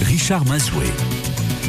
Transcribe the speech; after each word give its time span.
Richard 0.00 0.44
Mazoué. 0.46 0.86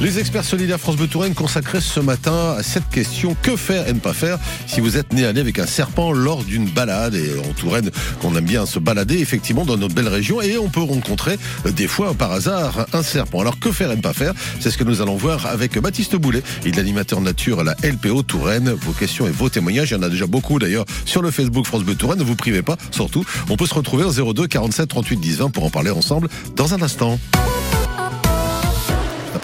Les 0.01 0.19
experts 0.19 0.43
solidaires 0.43 0.79
France 0.79 0.97
Bleu 0.97 1.07
consacraient 1.33 1.81
ce 1.81 1.99
matin 1.99 2.55
à 2.57 2.63
cette 2.63 2.89
question 2.89 3.35
que 3.41 3.55
faire 3.55 3.87
et 3.87 3.93
ne 3.93 3.99
pas 3.99 4.13
faire 4.13 4.37
si 4.67 4.81
vous 4.81 4.97
êtes 4.97 5.13
né 5.13 5.25
à 5.25 5.29
avec 5.29 5.57
un 5.57 5.65
serpent 5.65 6.11
lors 6.11 6.43
d'une 6.43 6.65
balade? 6.69 7.15
Et 7.15 7.39
en 7.39 7.53
Touraine 7.53 7.91
qu'on 8.21 8.35
aime 8.35 8.45
bien 8.45 8.65
se 8.65 8.79
balader 8.79 9.19
effectivement 9.19 9.65
dans 9.65 9.77
notre 9.77 9.95
belle 9.95 10.07
région 10.07 10.41
et 10.41 10.57
on 10.57 10.69
peut 10.69 10.81
rencontrer 10.81 11.37
euh, 11.65 11.71
des 11.71 11.87
fois 11.87 12.13
par 12.13 12.31
hasard 12.31 12.87
un 12.93 13.03
serpent. 13.03 13.39
Alors 13.39 13.57
que 13.59 13.71
faire 13.71 13.91
et 13.91 13.95
ne 13.95 14.01
pas 14.01 14.13
faire? 14.13 14.33
C'est 14.59 14.69
ce 14.69 14.77
que 14.77 14.83
nous 14.83 15.01
allons 15.01 15.15
voir 15.15 15.45
avec 15.45 15.77
Baptiste 15.79 16.15
Boulet, 16.15 16.43
il 16.65 16.77
est 16.77 17.19
nature 17.21 17.59
à 17.61 17.63
la 17.63 17.75
LPO 17.83 18.23
Touraine. 18.23 18.71
Vos 18.71 18.91
questions 18.91 19.27
et 19.27 19.31
vos 19.31 19.49
témoignages, 19.49 19.91
il 19.91 19.93
y 19.95 19.97
en 19.97 20.03
a 20.03 20.09
déjà 20.09 20.27
beaucoup 20.27 20.59
d'ailleurs 20.59 20.85
sur 21.05 21.21
le 21.21 21.31
Facebook 21.31 21.65
France 21.65 21.83
Bleu. 21.83 21.95
Ne 22.17 22.23
vous 22.23 22.35
privez 22.35 22.61
pas, 22.61 22.77
surtout, 22.91 23.25
on 23.49 23.57
peut 23.57 23.65
se 23.65 23.73
retrouver 23.73 24.03
au 24.03 24.33
02 24.33 24.47
47 24.47 24.87
38 24.87 25.17
10 25.17 25.37
20 25.37 25.49
pour 25.49 25.63
en 25.63 25.69
parler 25.69 25.91
ensemble 25.91 26.27
dans 26.55 26.73
un 26.73 26.81
instant 26.81 27.19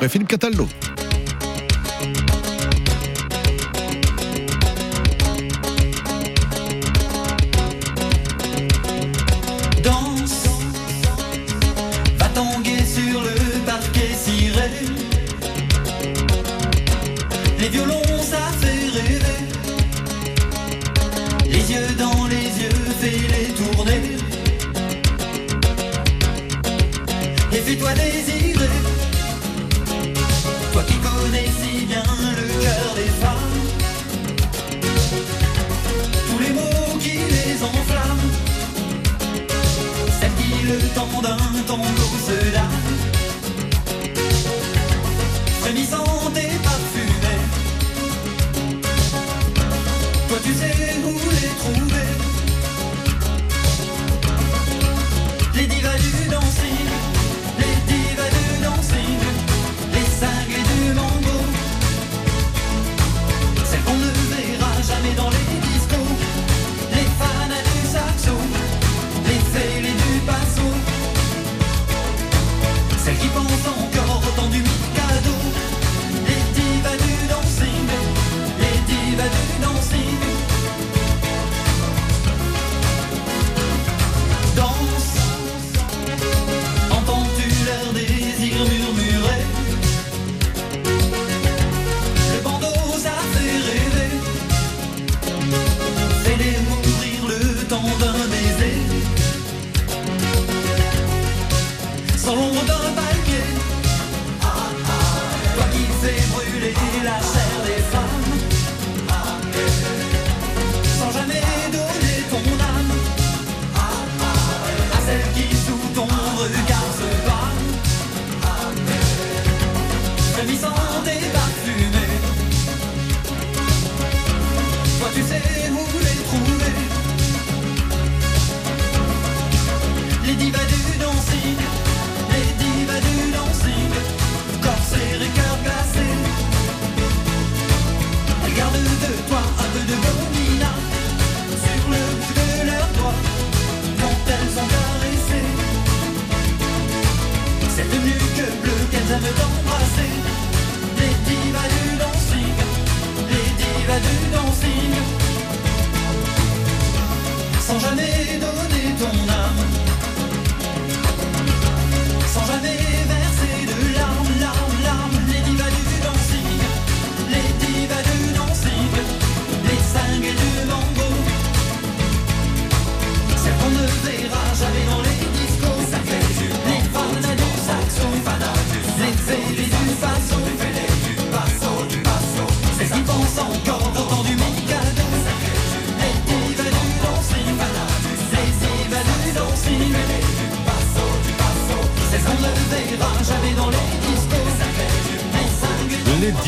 après 0.02 0.09
Philippe. 0.09 1.00
Le 40.64 40.78
temps 40.94 41.22
d'un 41.22 41.38
tango 41.67 41.84
se 42.26 42.61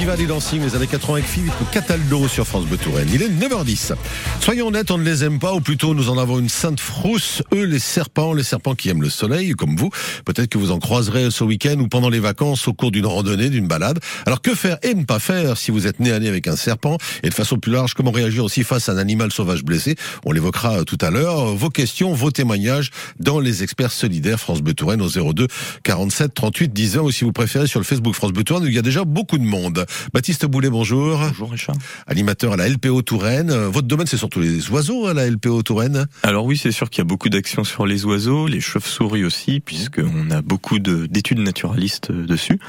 cinglés 0.04 0.18
Les 0.18 0.18
divas 0.18 0.18
du 0.18 0.28
dancing 0.28 0.62
des 0.62 0.76
années 0.76 0.88
80 0.88 1.14
avec 1.14 1.72
Cataldo 1.72 2.28
sur 2.28 2.46
France. 2.46 2.66
Il 3.14 3.22
est 3.22 3.30
9h10. 3.30 3.94
Soyons 4.40 4.68
honnêtes, 4.68 4.92
on 4.92 4.98
ne 4.98 5.04
les 5.04 5.24
aime 5.24 5.40
pas, 5.40 5.54
ou 5.54 5.62
plutôt 5.62 5.94
nous 5.94 6.10
en 6.10 6.18
avons 6.18 6.40
une 6.40 6.50
sainte 6.50 6.80
frousse. 6.80 7.42
Eux, 7.54 7.64
les 7.64 7.80
serpents, 7.80 8.34
les 8.34 8.44
serpents 8.44 8.76
qui 8.76 8.90
aiment 8.90 9.02
le 9.02 9.10
soleil, 9.10 9.52
comme 9.52 9.76
vous. 9.76 9.90
Peut-être 10.26 10.50
que 10.50 10.58
vous 10.58 10.72
en 10.72 10.80
croiserez 10.80 11.32
ce 11.32 11.44
week-end 11.44 11.80
ou 11.80 11.88
pendant 11.88 12.10
les 12.10 12.20
vacances 12.20 12.68
au 12.68 12.74
cours 12.74 12.92
d'une 12.92 13.06
randonnée, 13.06 13.50
d'une 13.50 13.68
balade. 13.68 14.00
Alors 14.26 14.42
que 14.42 14.56
faire 14.56 14.78
et 14.84 14.94
ne 14.94 15.04
pas 15.04 15.20
faire 15.20 15.58
si 15.58 15.72
vous 15.72 15.88
êtes 15.88 16.00
né 16.00 16.12
à 16.12 16.20
nez 16.20 16.28
avec 16.28 16.48
un 16.48 16.56
serpent 16.56 16.98
Et 17.24 17.30
de 17.30 17.34
façon 17.34 17.58
plus 17.58 17.72
large, 17.72 17.94
comment 17.94 18.12
réagir 18.12 18.44
aussi 18.44 18.64
face 18.64 18.90
à 18.90 18.94
un 18.94 18.98
animal 18.98 19.32
sauvage 19.32 19.64
blessé? 19.64 19.96
On 20.26 20.32
l'évoquera 20.32 20.80
euh, 20.80 20.84
tout 20.84 20.98
à 21.02 21.10
l'heure. 21.10 21.56
Vos 21.56 21.70
questions, 21.70 22.14
vos 22.14 22.32
témoignages 22.32 22.92
dans 23.20 23.40
les 23.40 23.64
experts 23.64 23.92
solidaires 23.92 24.40
France 24.40 24.62
Bleu 24.62 24.74
au 24.84 25.34
02 25.34 25.48
47 25.84 26.34
38 26.34 26.74
10 26.74 26.98
ou 26.98 27.12
si 27.12 27.24
vous 27.24 27.32
préférez 27.32 27.68
sur 27.68 27.80
le 27.80 27.86
Facebook 27.86 28.16
France 28.16 28.32
Bleu 28.32 28.44
il 28.66 28.74
y 28.74 28.80
a 28.80 28.82
déjà 28.82 29.06
beaucoup 29.06 29.38
de 29.38 29.44
monde. 29.44 29.86
Baptiste 30.14 30.46
Boulet, 30.46 30.70
bonjour. 30.70 31.18
Bonjour 31.20 31.52
Richard. 31.52 31.76
Animateur 32.08 32.54
à 32.54 32.58
la 32.58 32.68
LPO 32.70 33.02
Touraine. 33.02 33.52
Votre 33.52 33.88
domaine, 33.88 34.08
c'est 34.08 34.18
surtout 34.18 34.40
les 34.40 34.70
oiseaux 34.70 35.08
à 35.08 35.14
la 35.14 35.30
LPO 35.30 35.64
Touraine 35.64 36.08
Alors 36.24 36.46
oui, 36.46 36.58
c'est 36.58 36.72
sûr 36.72 36.90
qu'il 36.90 37.00
y 37.00 37.02
a 37.02 37.06
beaucoup 37.06 37.30
d'actions 37.30 37.64
sur 37.64 37.86
les 37.86 38.06
oiseaux, 38.06 38.48
les 38.48 38.62
chauves-souris 38.62 39.26
aussi, 39.26 39.60
puisqu'on 39.60 40.32
a 40.32 40.42
beaucoup 40.42 40.80
de- 40.80 41.06
d'études 41.06 41.40
naturalistes 41.40 42.12
euh, 42.12 42.26
dessus. 42.26 42.60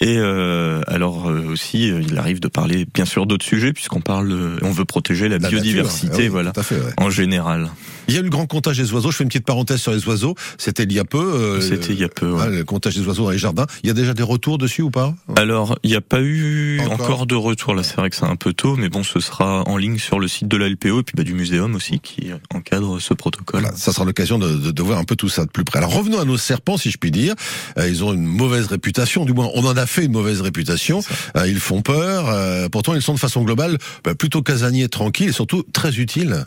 Et 0.00 0.16
euh, 0.18 0.80
alors 0.86 1.28
euh, 1.28 1.44
aussi, 1.52 1.90
euh, 1.90 2.00
il 2.02 2.16
arrive 2.18 2.40
de 2.40 2.48
parler 2.48 2.86
bien 2.92 3.04
sûr 3.04 3.26
d'autres 3.26 3.44
sujets 3.44 3.72
puisqu'on 3.72 4.00
parle, 4.00 4.32
euh, 4.32 4.56
on 4.62 4.70
veut 4.70 4.84
protéger 4.84 5.28
la, 5.28 5.38
La 5.38 5.48
biodiversité, 5.48 6.06
nature, 6.08 6.24
ah 6.26 6.30
voilà, 6.30 6.52
fait, 6.62 6.76
ouais. 6.76 6.92
en 6.96 7.10
général. 7.10 7.70
Il 8.08 8.14
y 8.14 8.16
a 8.16 8.20
eu 8.20 8.24
le 8.24 8.30
grand 8.30 8.46
comptage 8.46 8.78
des 8.78 8.92
oiseaux. 8.92 9.10
Je 9.12 9.16
fais 9.18 9.22
une 9.24 9.28
petite 9.28 9.44
parenthèse 9.46 9.80
sur 9.80 9.92
les 9.92 10.04
oiseaux. 10.08 10.34
C'était 10.58 10.82
il 10.82 10.92
y 10.92 10.98
a 10.98 11.04
peu. 11.04 11.18
euh, 11.18 11.60
C'était 11.60 11.92
il 11.92 12.00
y 12.00 12.04
a 12.04 12.08
peu. 12.08 12.32
ouais. 12.32 12.50
le 12.50 12.64
comptage 12.64 12.96
des 12.96 13.06
oiseaux 13.06 13.24
dans 13.24 13.30
les 13.30 13.38
jardins. 13.38 13.66
Il 13.84 13.86
y 13.86 13.90
a 13.90 13.94
déjà 13.94 14.12
des 14.12 14.24
retours 14.24 14.58
dessus 14.58 14.82
ou 14.82 14.90
pas? 14.90 15.14
Alors, 15.36 15.78
il 15.84 15.90
n'y 15.90 15.96
a 15.96 16.00
pas 16.00 16.20
eu 16.20 16.80
Encore. 16.80 16.92
encore, 17.00 17.26
de 17.26 17.36
retour 17.36 17.74
là. 17.76 17.84
C'est 17.84 17.94
vrai 17.96 18.10
que 18.10 18.16
c'est 18.16 18.24
un 18.26 18.34
peu 18.34 18.52
tôt, 18.52 18.74
mais 18.76 18.88
bon, 18.88 19.04
ce 19.04 19.20
sera 19.20 19.62
en 19.68 19.76
ligne 19.76 19.98
sur 19.98 20.18
le 20.18 20.26
site 20.26 20.48
de 20.48 20.56
la 20.56 20.68
LPO 20.68 21.00
et 21.00 21.02
puis 21.04 21.14
bah, 21.16 21.22
du 21.22 21.32
muséum 21.32 21.76
aussi 21.76 22.00
qui 22.00 22.30
encadre 22.52 23.00
ce 23.00 23.14
protocole. 23.14 23.60
Voilà, 23.60 23.76
ça 23.76 23.92
sera 23.92 24.04
l'occasion 24.04 24.36
de, 24.38 24.48
de, 24.56 24.70
de 24.72 24.82
voir 24.82 24.98
un 24.98 25.04
peu 25.04 25.14
tout 25.14 25.28
ça 25.28 25.44
de 25.44 25.50
plus 25.50 25.64
près. 25.64 25.78
Alors 25.78 25.94
revenons 25.94 26.18
à 26.18 26.24
nos 26.24 26.36
serpents, 26.36 26.76
si 26.76 26.90
je 26.90 26.98
puis 26.98 27.12
dire. 27.12 27.34
Ils 27.78 28.02
ont 28.02 28.12
une 28.12 28.24
mauvaise 28.26 28.66
réputation, 28.66 29.24
du 29.24 29.32
moins 29.32 29.48
on 29.54 29.64
en 29.64 29.76
a 29.76 29.86
fait 29.92 30.04
une 30.04 30.12
mauvaise 30.12 30.40
réputation. 30.40 31.00
Euh, 31.36 31.46
ils 31.46 31.60
font 31.60 31.82
peur. 31.82 32.28
euh, 32.28 32.68
pourtant, 32.68 32.94
ils 32.94 33.02
sont 33.02 33.14
de 33.14 33.18
façon 33.18 33.42
globale 33.42 33.78
bah, 34.04 34.14
plutôt 34.14 34.42
casaniers, 34.42 34.88
tranquilles 34.88 35.28
et 35.28 35.32
surtout 35.32 35.62
très 35.72 35.98
utiles. 35.98 36.46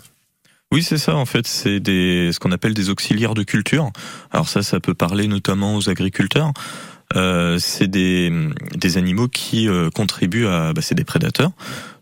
Oui, 0.71 0.83
c'est 0.83 0.97
ça. 0.97 1.15
En 1.15 1.25
fait, 1.25 1.47
c'est 1.47 1.79
des 1.79 2.31
ce 2.33 2.39
qu'on 2.39 2.51
appelle 2.51 2.73
des 2.73 2.89
auxiliaires 2.89 3.35
de 3.35 3.43
culture. 3.43 3.91
Alors 4.31 4.49
ça, 4.49 4.63
ça 4.63 4.79
peut 4.79 4.93
parler 4.93 5.27
notamment 5.27 5.75
aux 5.75 5.89
agriculteurs. 5.89 6.51
Euh, 7.15 7.59
c'est 7.59 7.87
des, 7.87 8.31
des 8.75 8.97
animaux 8.97 9.27
qui 9.27 9.69
euh, 9.69 9.89
contribuent 9.89 10.47
à, 10.47 10.73
bah, 10.73 10.81
c'est 10.81 10.95
des 10.95 11.03
prédateurs. 11.03 11.51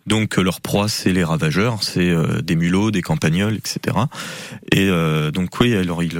Donc 0.07 0.37
leur 0.37 0.59
proie, 0.61 0.89
c'est 0.89 1.13
les 1.13 1.23
ravageurs, 1.23 1.83
c'est 1.83 2.09
euh, 2.09 2.41
des 2.41 2.55
mulots, 2.55 2.91
des 2.91 3.01
campagnols, 3.01 3.55
etc. 3.55 3.95
Et 4.71 4.89
donc 5.31 5.59
oui, 5.59 5.75
alors 5.75 6.03
ils, 6.03 6.19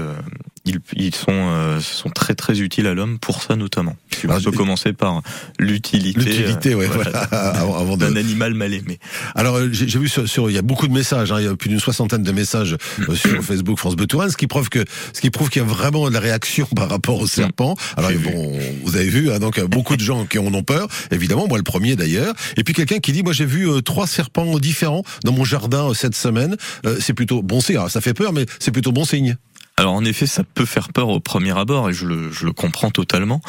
ils, 0.66 0.80
ils 0.96 1.14
sont, 1.14 1.26
euh, 1.32 1.80
sont 1.82 2.10
très 2.10 2.36
très 2.36 2.60
utiles 2.62 2.88
à 2.88 2.94
l'homme 2.94 3.20
pour 3.20 3.42
ça 3.44 3.56
notamment. 3.56 3.96
Alors, 4.24 4.38
peut 4.38 4.44
j'ai- 4.52 4.58
commencer 4.58 4.94
par 4.94 5.22
l'utilité, 5.60 6.20
L'utilité, 6.22 6.76
ouais, 6.76 6.88
voilà, 6.88 7.10
voilà, 7.30 7.50
avant, 7.60 7.78
avant 7.78 7.98
de, 7.98 8.06
d'un 8.06 8.16
animal 8.16 8.54
mal 8.54 8.74
aimé. 8.74 9.00
Alors 9.36 9.56
euh, 9.58 9.70
j'ai 9.72 10.00
vu 10.00 10.08
sur, 10.08 10.28
sur- 10.28 10.50
il 10.50 10.54
y 10.54 10.58
a 10.58 10.62
beaucoup 10.62 10.88
de 10.88 10.94
messages, 10.94 11.32
hein, 11.32 11.38
il 11.40 11.46
y 11.46 11.48
a 11.50 11.56
plus 11.56 11.70
d'une 11.70 11.80
soixantaine 11.80 12.24
de 12.24 12.32
messages 12.32 12.78
euh, 13.10 13.16
sur 13.16 13.44
Facebook 13.44 13.78
France 13.78 13.96
Bleu 13.96 14.08
Touraine, 14.08 14.30
ce 14.30 14.38
qui 14.38 14.48
prouve 14.48 14.70
que 14.70 14.86
ce 15.14 15.20
qui 15.22 15.30
prouve 15.30 15.50
qu'il 15.50 15.62
y 15.62 15.66
a 15.66 15.68
vraiment 15.68 16.08
de 16.08 16.14
la 16.14 16.20
réaction 16.22 16.66
par 16.76 16.90
rapport 16.90 17.20
au 17.20 17.28
serpent. 17.28 17.76
Alors 17.98 18.12
bon, 18.24 18.58
vous 18.84 18.96
avez 18.96 19.10
vu, 19.10 19.32
hein, 19.32 19.40
donc 19.40 19.58
euh, 19.60 19.68
beaucoup 19.68 19.98
de 19.98 20.02
gens 20.02 20.26
qui 20.26 20.40
en 20.40 20.54
ont 20.54 20.64
peur, 20.64 20.88
évidemment, 21.12 21.48
moi 21.48 21.58
le 21.58 21.64
premier 21.64 21.96
d'ailleurs. 21.96 22.34
Et 22.56 22.64
puis 22.64 22.74
quelqu'un 22.74 23.00
qui 23.00 23.12
dit, 23.12 23.24
moi 23.24 23.34
j'ai 23.34 23.46
vu 23.46 23.70
euh, 23.70 23.82
trois 23.82 24.08
serpents 24.08 24.58
différents 24.60 25.04
dans 25.26 25.34
mon 25.34 25.44
jardin 25.44 25.94
cette 25.94 26.16
semaine. 26.16 26.56
Euh, 26.86 26.98
c'est 27.02 27.14
plutôt 27.14 27.42
bon 27.42 27.60
signe. 27.60 27.80
Ça 27.90 28.00
fait 28.00 28.14
peur, 28.14 28.32
mais 28.32 28.46
c'est 28.60 28.72
plutôt 28.72 28.92
bon 28.94 29.04
signe. 29.06 29.36
Alors 29.78 29.94
en 29.94 30.06
effet, 30.06 30.28
ça 30.28 30.44
peut 30.44 30.66
faire 30.66 30.90
peur 30.94 31.10
au 31.10 31.20
premier 31.20 31.58
abord 31.58 31.90
et 31.90 31.94
je 31.94 32.06
le, 32.06 32.52
comprends 32.52 32.92
totalement. 32.92 33.42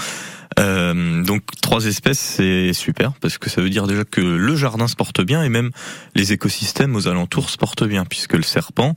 Euh, 0.59 1.23
donc 1.23 1.43
trois 1.61 1.85
espèces, 1.85 2.19
c'est 2.19 2.73
super 2.73 3.13
parce 3.15 3.39
que 3.39 3.51
ça 3.51 3.61
veut 3.61 3.71
dire 3.71 3.87
déjà 3.87 4.05
que 4.05 4.21
le 4.21 4.57
jardin 4.57 4.89
se 4.89 4.97
porte 4.97 5.21
bien 5.21 5.43
et 5.43 5.49
même 5.49 5.71
les 6.15 6.33
écosystèmes 6.33 6.97
aux 6.97 7.09
alentours 7.09 7.51
se 7.51 7.59
portent 7.59 7.85
bien 7.85 8.05
puisque 8.05 8.35
le 8.35 8.43
serpent, 8.43 8.95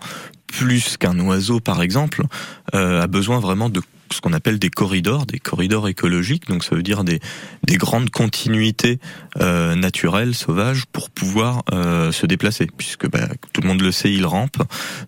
plus 0.48 0.98
qu'un 0.98 1.20
oiseau 1.20 1.60
par 1.60 1.82
exemple, 1.82 2.24
euh, 2.76 3.02
a 3.02 3.08
besoin 3.08 3.40
vraiment 3.40 3.70
de 3.70 3.82
ce 4.12 4.22
qu'on 4.22 4.34
appelle 4.34 4.60
des 4.60 4.70
corridors, 4.70 5.26
des 5.26 5.40
corridors 5.40 5.88
écologiques. 5.88 6.48
Donc 6.48 6.64
ça 6.64 6.76
veut 6.76 6.84
dire 6.84 7.04
des, 7.04 7.20
des 7.64 7.78
grandes 7.78 8.10
continuités 8.10 9.00
euh, 9.40 9.76
naturelles, 9.76 10.36
sauvages, 10.36 10.86
pour 10.92 11.10
pouvoir 11.10 11.64
euh, 11.74 12.12
se 12.12 12.26
déplacer, 12.26 12.68
puisque 12.78 13.10
bah, 13.10 13.28
tout 13.54 13.62
le 13.62 13.68
monde 13.68 13.82
le 13.82 13.92
sait, 13.92 14.12
il 14.12 14.26
rampe, 14.26 14.58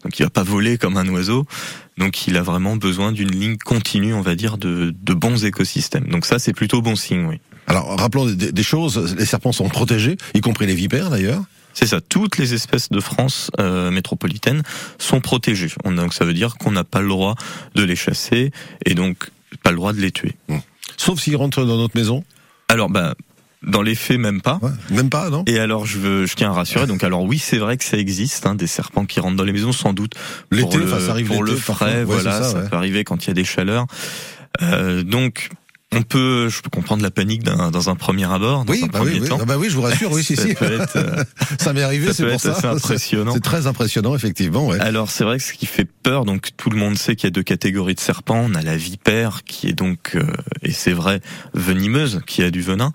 donc 0.04 0.20
il 0.20 0.24
va 0.24 0.30
pas 0.30 0.44
voler 0.44 0.78
comme 0.78 0.98
un 0.98 1.08
oiseau. 1.10 1.46
Donc 1.98 2.28
il 2.28 2.38
a 2.38 2.42
vraiment 2.42 2.78
besoin 2.78 3.12
d'une 3.12 3.32
ligne 3.32 3.58
continue, 3.58 4.14
on 4.14 4.22
va 4.22 4.36
dire, 4.36 4.58
de, 4.58 4.96
de 5.02 5.14
bons 5.14 5.44
écosystèmes. 5.44 6.08
Donc 6.08 6.26
ça, 6.26 6.40
c'est 6.40 6.54
plutôt 6.54 6.82
bon 6.82 6.96
signe, 6.96 7.26
oui. 7.26 7.40
Alors 7.68 8.00
rappelons 8.00 8.26
des, 8.26 8.52
des 8.52 8.64
choses, 8.64 9.16
les 9.18 9.26
serpents 9.26 9.52
sont 9.52 9.70
protégés, 9.70 10.18
y 10.34 10.42
compris 10.42 10.66
les 10.66 10.76
vipères 10.76 11.10
d'ailleurs. 11.10 11.44
C'est 11.74 11.86
ça. 11.88 12.02
Toutes 12.02 12.38
les 12.38 12.54
espèces 12.54 12.90
de 12.90 13.00
France 13.00 13.52
euh, 13.60 13.90
métropolitaine 13.92 14.64
sont 14.98 15.22
protégées. 15.22 15.72
On- 15.86 15.92
Donc 15.92 16.14
ça 16.14 16.26
veut 16.26 16.34
dire 16.34 16.56
qu'on 16.58 16.72
n'a 16.72 16.84
pas 16.84 17.02
le 17.02 17.08
droit 17.10 17.36
de 17.76 17.84
les 17.84 17.96
chasser 17.96 18.52
et 18.86 18.96
donc 18.96 19.30
pas 19.64 19.72
le 19.72 19.78
droit 19.78 19.94
de 19.94 20.00
les 20.02 20.12
tuer. 20.12 20.36
Sauf 20.98 21.20
s'ils 21.20 21.36
rentrent 21.38 21.64
dans 21.66 21.78
notre 21.78 21.96
maison. 21.98 22.24
Alors, 22.68 22.90
bah, 22.90 23.16
dans 23.64 23.82
les 23.82 23.96
faits, 23.96 24.20
même 24.20 24.42
pas. 24.42 24.60
Ouais, 24.62 24.72
même 24.92 25.10
pas, 25.10 25.30
non? 25.30 25.44
Et 25.48 25.60
alors, 25.60 25.86
je 25.86 25.98
veux, 26.00 26.26
je 26.26 26.34
tiens 26.36 26.50
à 26.52 26.54
rassurer. 26.54 26.88
Donc, 26.88 27.04
alors 27.04 27.24
oui, 27.24 27.40
c'est 27.40 27.58
vrai 27.58 27.78
que 27.78 27.84
ça 27.84 27.98
existe, 27.98 28.46
hein, 28.46 28.56
des 28.56 28.68
serpents 28.68 29.06
qui 29.06 29.20
rentrent 29.20 29.36
dans 29.38 29.44
les 29.44 29.52
maisons, 29.54 29.72
sans 29.72 29.94
doute. 29.94 30.14
L'été, 30.52 30.78
enfin, 30.84 31.00
ça 31.00 31.12
arrive 31.12 31.28
pour 31.28 31.44
le 31.44 31.56
parfois. 31.56 31.76
frais, 31.76 31.96
Ouais, 32.00 32.04
voilà, 32.04 32.32
ça, 32.42 32.44
ça, 32.52 32.60
ouais. 32.60 32.70
peut 32.70 32.76
arriver 32.76 33.04
quand 33.04 33.26
il 33.26 33.28
y 33.30 33.32
a 33.32 33.34
des 33.34 33.44
chaleurs. 33.44 33.86
Euh, 34.62 35.04
donc, 35.04 35.50
on 35.92 36.04
peut, 36.04 36.50
je 36.50 36.62
peux 36.62 36.70
comprendre 36.70 37.02
la 37.02 37.10
panique 37.10 37.42
d'un- 37.44 37.72
dans 37.72 37.90
un 37.90 37.96
premier 37.96 38.26
abord, 38.32 38.64
dans 38.66 38.74
Oui, 38.74 38.82
un 38.84 38.88
bah 38.88 39.00
premier 39.00 39.14
oui, 39.14 39.20
oui. 39.24 39.28
temps. 39.30 39.40
Ah 39.42 39.46
bah 39.46 39.58
oui, 39.58 39.70
je 39.70 39.76
vous 39.76 39.82
rassure, 39.82 40.12
oui, 40.12 40.24
si, 40.26 40.36
ça 40.36 40.44
si. 40.44 40.52
être, 40.52 40.96
euh, 40.98 41.24
Ça 41.60 41.74
m'est 41.74 41.82
arrivé, 41.82 42.08
ça 42.08 42.14
c'est 42.14 42.24
peut 42.24 42.30
pour 42.30 42.36
être 42.36 42.42
ça. 42.42 42.52
assez 42.52 42.68
impressionnant. 42.68 43.34
C'est 43.34 43.40
très 43.40 43.66
impressionnant, 43.66 44.16
effectivement, 44.16 44.68
ouais. 44.68 44.80
Alors 44.80 45.10
c'est 45.10 45.24
vrai 45.24 45.38
que 45.38 45.44
ce 45.44 45.54
qui 45.54 45.66
fait 45.66 45.86
peur, 45.86 46.26
donc 46.26 46.50
tout 46.58 46.70
le 46.70 46.78
monde 46.78 46.96
sait 46.98 47.16
qu'il 47.16 47.26
y 47.26 47.30
a 47.30 47.32
deux 47.32 47.42
catégories 47.44 47.96
de 47.96 48.00
serpents. 48.00 48.46
On 48.50 48.54
a 48.54 48.62
la 48.62 48.78
vipère 48.78 49.44
qui 49.46 49.68
est 49.68 49.74
donc, 49.74 50.12
euh, 50.16 50.24
et 50.62 50.72
c'est 50.72 50.94
vrai, 50.94 51.22
venimeuse, 51.56 52.22
qui 52.28 52.44
a 52.44 52.52
du 52.52 52.62
venin, 52.62 52.92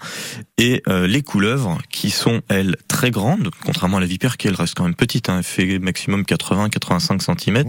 et 0.56 0.82
euh, 0.88 1.08
les 1.08 1.23
couleuvres 1.23 1.79
qui 1.90 2.11
sont 2.11 2.43
elles 2.49 2.76
très 2.87 3.11
grandes, 3.11 3.50
contrairement 3.64 3.97
à 3.97 4.00
la 4.00 4.06
vipère 4.06 4.37
qui 4.37 4.47
elle 4.47 4.55
reste 4.55 4.75
quand 4.76 4.85
même 4.85 4.94
petite, 4.94 5.29
hein, 5.29 5.38
elle 5.38 5.44
fait 5.44 5.79
maximum 5.81 6.23
80-85 6.23 7.20
cm. 7.40 7.64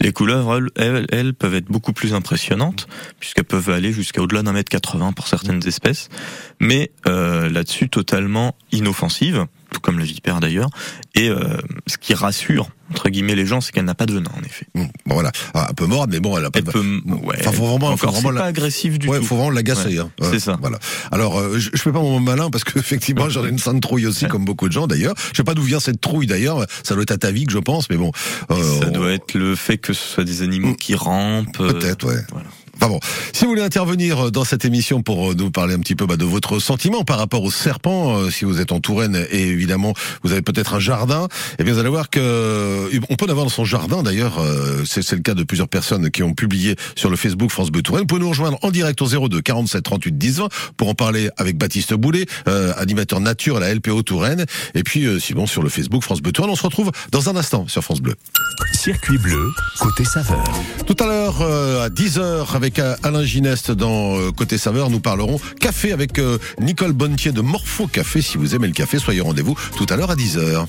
Les 0.00 0.12
couleuvres, 0.12 0.56
elles, 0.56 0.70
elles, 0.84 1.06
elles, 1.12 1.34
peuvent 1.34 1.54
être 1.54 1.66
beaucoup 1.66 1.92
plus 1.92 2.12
impressionnantes 2.12 2.88
puisqu'elles 3.20 3.44
peuvent 3.44 3.70
aller 3.70 3.92
jusqu'à 3.92 4.20
au-delà 4.20 4.42
d'un 4.42 4.52
mètre 4.52 4.63
80 4.68 5.12
pour 5.12 5.28
certaines 5.28 5.66
espèces, 5.66 6.08
mais 6.60 6.90
euh, 7.06 7.48
là-dessus 7.48 7.88
totalement 7.88 8.56
inoffensives, 8.72 9.46
tout 9.70 9.80
comme 9.80 9.98
la 9.98 10.04
vipère 10.04 10.40
d'ailleurs. 10.40 10.68
Et 11.14 11.28
euh, 11.30 11.38
ce 11.86 11.96
qui 11.98 12.14
rassure 12.14 12.68
entre 12.90 13.08
guillemets 13.08 13.34
les 13.34 13.46
gens, 13.46 13.60
c'est 13.62 13.72
qu'elle 13.72 13.86
n'a 13.86 13.94
pas 13.94 14.04
de 14.06 14.12
venin 14.12 14.30
en 14.38 14.42
effet. 14.44 14.66
Mmh, 14.74 14.82
Bon, 15.06 15.14
voilà. 15.14 15.32
Ah, 15.54 15.68
un 15.70 15.72
peu 15.72 15.86
morte, 15.86 16.10
mais 16.12 16.20
bon, 16.20 16.36
elle 16.36 16.44
a 16.44 16.50
pas 16.50 16.58
Elle 16.58 16.66
de... 16.66 16.70
peut, 16.70 16.84
ouais. 17.24 17.36
Enfin, 17.40 17.50
faut 17.52 17.64
vraiment- 17.66 17.96
faut 17.96 18.06
Encore, 18.06 18.12
vraiment 18.12 18.30
la- 18.30 18.42
pas 18.42 18.46
agressif 18.48 18.98
du 18.98 19.08
Ouais, 19.08 19.18
tout. 19.18 19.24
faut 19.24 19.36
vraiment 19.36 19.50
l'agacer. 19.50 19.88
Ouais, 19.88 19.98
hein. 20.00 20.10
Ouais, 20.20 20.28
c'est 20.32 20.38
ça. 20.38 20.58
Voilà. 20.60 20.78
Alors, 21.10 21.38
euh, 21.40 21.58
je, 21.58 21.70
je 21.72 21.80
fais 21.80 21.90
pas 21.92 22.00
mon 22.00 22.20
malin 22.20 22.50
parce 22.50 22.62
que 22.62 22.78
effectivement, 22.78 23.28
j'en 23.30 23.44
ai 23.46 23.48
une 23.48 23.58
sainte 23.58 23.80
trouille 23.80 24.06
aussi, 24.06 24.26
comme 24.26 24.44
beaucoup 24.44 24.68
de 24.68 24.72
gens 24.74 24.86
d'ailleurs. 24.86 25.14
Je 25.32 25.36
sais 25.38 25.44
pas 25.44 25.54
d'où 25.54 25.62
vient 25.62 25.80
cette 25.80 26.00
trouille 26.02 26.26
d'ailleurs. 26.26 26.66
Ça 26.82 26.94
doit 26.94 27.02
être 27.02 27.10
à 27.10 27.16
ta 27.18 27.30
vie 27.32 27.46
que 27.46 27.52
je 27.52 27.58
pense, 27.58 27.88
mais 27.88 27.96
bon. 27.96 28.12
euh, 28.50 28.80
Ça 28.80 28.86
on- 28.88 28.90
doit 28.92 29.12
être 29.12 29.34
le 29.34 29.56
fait 29.56 29.78
que 29.78 29.92
ce 29.94 30.04
soit 30.06 30.24
des 30.24 30.42
animaux 30.42 30.72
Mm. 30.72 30.76
qui 30.76 30.94
rampent. 30.94 31.56
Peut-être, 31.56 32.06
ouais. 32.06 32.20
voilà. 32.30 32.46
Enfin 32.76 32.88
bon, 32.88 33.00
si 33.32 33.44
vous 33.44 33.50
voulez 33.50 33.62
intervenir 33.62 34.30
dans 34.30 34.44
cette 34.44 34.64
émission 34.64 35.02
pour 35.02 35.30
euh, 35.30 35.34
nous 35.34 35.50
parler 35.50 35.74
un 35.74 35.78
petit 35.78 35.94
peu 35.94 36.06
bah, 36.06 36.16
de 36.16 36.24
votre 36.24 36.58
sentiment 36.58 37.04
par 37.04 37.18
rapport 37.18 37.42
aux 37.42 37.50
serpents, 37.50 38.18
euh, 38.18 38.30
si 38.30 38.44
vous 38.44 38.60
êtes 38.60 38.72
en 38.72 38.80
Touraine 38.80 39.26
et 39.30 39.42
évidemment 39.48 39.94
vous 40.22 40.32
avez 40.32 40.42
peut-être 40.42 40.74
un 40.74 40.80
jardin, 40.80 41.28
eh 41.58 41.64
bien 41.64 41.72
vous 41.72 41.80
allez 41.80 41.88
voir 41.88 42.10
que 42.10 42.20
euh, 42.20 43.00
on 43.10 43.16
peut 43.16 43.26
en 43.26 43.30
avoir 43.30 43.46
dans 43.46 43.50
son 43.50 43.64
jardin 43.64 44.02
d'ailleurs. 44.02 44.38
euh, 44.40 44.82
c'est 44.84 45.02
c'est 45.02 45.16
le 45.16 45.22
cas 45.22 45.34
de 45.34 45.42
plusieurs 45.44 45.68
personnes 45.68 46.10
qui 46.10 46.22
ont 46.22 46.34
publié 46.34 46.76
sur 46.96 47.10
le 47.10 47.16
Facebook 47.16 47.50
France 47.50 47.70
Bleu 47.70 47.82
Touraine. 47.82 48.02
Vous 48.02 48.06
pouvez 48.06 48.20
nous 48.20 48.28
rejoindre 48.28 48.58
en 48.62 48.70
direct 48.70 49.00
au 49.02 49.06
02 49.28 49.40
47 49.40 49.82
38 49.82 50.18
10 50.18 50.38
20 50.38 50.48
pour 50.76 50.88
en 50.88 50.94
parler 50.94 51.30
avec 51.36 51.56
Baptiste 51.56 51.94
Boulet, 51.94 52.26
euh, 52.48 52.72
animateur 52.76 53.20
nature 53.20 53.56
à 53.58 53.60
la 53.60 53.74
LPO 53.74 54.02
Touraine. 54.02 54.44
Et 54.74 54.82
puis 54.82 55.06
euh, 55.06 55.18
sinon 55.20 55.46
sur 55.46 55.62
le 55.62 55.68
Facebook 55.68 56.02
France 56.02 56.20
Bleu 56.20 56.32
Touraine, 56.32 56.50
on 56.50 56.56
se 56.56 56.62
retrouve 56.62 56.90
dans 57.12 57.28
un 57.28 57.36
instant 57.36 57.66
sur 57.68 57.82
France 57.82 58.00
Bleu. 58.00 58.14
Circuit 58.72 59.18
bleu, 59.18 59.50
côté 59.80 60.04
saveur. 60.04 60.44
Tout 60.86 60.96
à 61.00 61.06
l'heure, 61.06 61.40
euh, 61.40 61.86
à 61.86 61.88
10h, 61.88 62.44
avec 62.64 62.78
euh, 62.78 62.96
Alain 63.02 63.24
Gineste 63.24 63.72
dans 63.72 64.16
euh, 64.16 64.30
Côté 64.32 64.56
Saveur, 64.56 64.88
nous 64.88 65.00
parlerons 65.00 65.38
café 65.60 65.92
avec 65.92 66.18
euh, 66.18 66.38
Nicole 66.58 66.94
Bonnetier 66.94 67.30
de 67.30 67.42
Morpho 67.42 67.86
Café. 67.86 68.22
Si 68.22 68.38
vous 68.38 68.54
aimez 68.54 68.68
le 68.68 68.72
café, 68.72 68.98
soyez 68.98 69.20
rendez-vous 69.20 69.54
tout 69.76 69.84
à 69.90 69.96
l'heure 69.96 70.10
à 70.10 70.16
10h. 70.16 70.64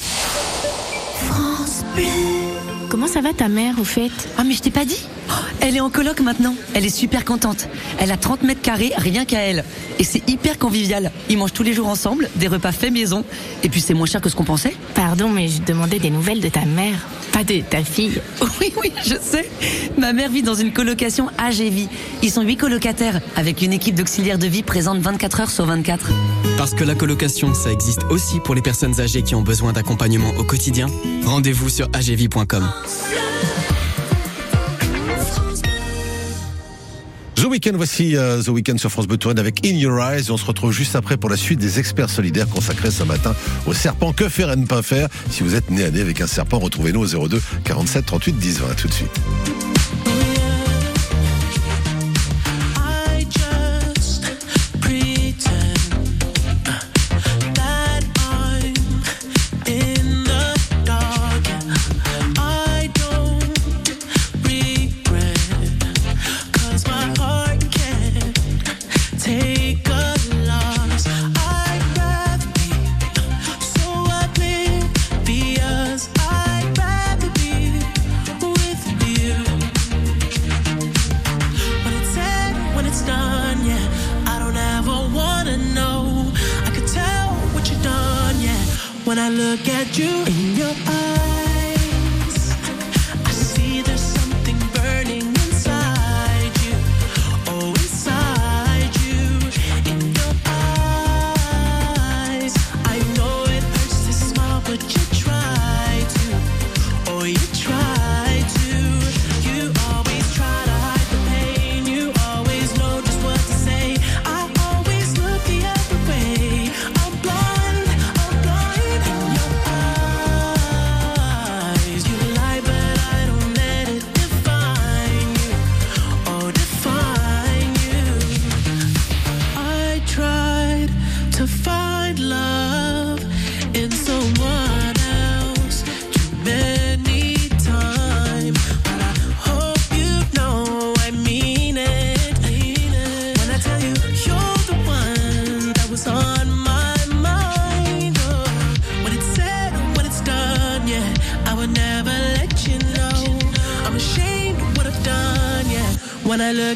Comment 2.95 3.07
ça 3.07 3.19
va 3.19 3.33
ta 3.33 3.49
mère 3.49 3.77
au 3.77 3.83
fait 3.83 4.09
Ah 4.37 4.45
mais 4.45 4.53
je 4.53 4.61
t'ai 4.61 4.71
pas 4.71 4.85
dit 4.85 5.05
Oh, 5.27 5.33
Elle 5.59 5.75
est 5.75 5.81
en 5.81 5.89
coloc 5.89 6.21
maintenant. 6.21 6.55
Elle 6.73 6.85
est 6.85 6.95
super 6.95 7.25
contente. 7.25 7.67
Elle 7.99 8.09
a 8.09 8.15
30 8.15 8.43
mètres 8.43 8.61
carrés, 8.61 8.93
rien 8.95 9.25
qu'à 9.25 9.39
elle. 9.39 9.65
Et 9.99 10.05
c'est 10.05 10.23
hyper 10.29 10.57
convivial. 10.57 11.11
Ils 11.29 11.37
mangent 11.37 11.51
tous 11.51 11.63
les 11.63 11.73
jours 11.73 11.89
ensemble, 11.89 12.29
des 12.37 12.47
repas 12.47 12.71
faits 12.71 12.93
maison. 12.93 13.25
Et 13.63 13.69
puis 13.69 13.81
c'est 13.81 13.93
moins 13.93 14.05
cher 14.05 14.21
que 14.21 14.29
ce 14.29 14.35
qu'on 14.37 14.45
pensait. 14.45 14.77
Pardon, 14.93 15.27
mais 15.27 15.49
je 15.49 15.61
demandais 15.61 15.99
des 15.99 16.09
nouvelles 16.09 16.39
de 16.39 16.47
ta 16.47 16.63
mère, 16.63 17.05
pas 17.33 17.43
de 17.43 17.59
ta 17.59 17.83
fille. 17.83 18.21
Oui, 18.61 18.71
oui, 18.81 18.93
je 19.03 19.15
sais. 19.21 19.49
Ma 19.97 20.13
mère 20.13 20.29
vit 20.29 20.41
dans 20.41 20.55
une 20.55 20.71
colocation 20.71 21.27
AGV. 21.37 21.89
Ils 22.23 22.31
sont 22.31 22.43
huit 22.43 22.55
colocataires, 22.55 23.19
avec 23.35 23.61
une 23.61 23.73
équipe 23.73 23.95
d'auxiliaires 23.95 24.39
de 24.39 24.47
vie 24.47 24.63
présente 24.63 24.99
24 24.99 25.41
heures 25.41 25.51
sur 25.51 25.65
24. 25.65 26.09
Parce 26.57 26.73
que 26.73 26.85
la 26.85 26.95
colocation, 26.95 27.53
ça 27.53 27.71
existe 27.71 28.05
aussi 28.09 28.39
pour 28.39 28.55
les 28.55 28.61
personnes 28.61 29.01
âgées 29.01 29.23
qui 29.23 29.35
ont 29.35 29.41
besoin 29.41 29.73
d'accompagnement 29.73 30.31
au 30.37 30.45
quotidien. 30.45 30.87
Rendez-vous 31.25 31.67
sur 31.67 31.89
agv.com. 31.91 32.65
The 37.35 37.45
Weekend, 37.47 37.75
voici 37.75 38.15
euh, 38.15 38.41
The 38.41 38.49
Weekend 38.49 38.79
sur 38.79 38.91
France 38.91 39.07
Bleu 39.07 39.17
avec 39.37 39.65
In 39.65 39.75
Your 39.75 39.99
Eyes. 39.99 40.29
On 40.29 40.37
se 40.37 40.45
retrouve 40.45 40.71
juste 40.71 40.95
après 40.95 41.17
pour 41.17 41.29
la 41.29 41.37
suite 41.37 41.59
des 41.59 41.79
experts 41.79 42.09
solidaires 42.09 42.47
consacrés 42.47 42.91
ce 42.91 43.03
matin 43.03 43.35
au 43.65 43.73
serpent. 43.73 44.13
Que 44.13 44.29
faire 44.29 44.51
et 44.51 44.55
ne 44.55 44.65
pas 44.65 44.81
faire? 44.81 45.09
Si 45.29 45.43
vous 45.43 45.55
êtes 45.55 45.69
né 45.69 45.83
à 45.83 45.91
nez 45.91 46.01
avec 46.01 46.21
un 46.21 46.27
serpent, 46.27 46.59
retrouvez-nous 46.59 47.15
au 47.15 47.27
02 47.27 47.41
47 47.63 48.05
38 48.05 48.33
10 48.33 48.59
20. 48.59 48.69
À 48.69 48.75
tout 48.75 48.87
de 48.87 48.93
suite. 48.93 49.21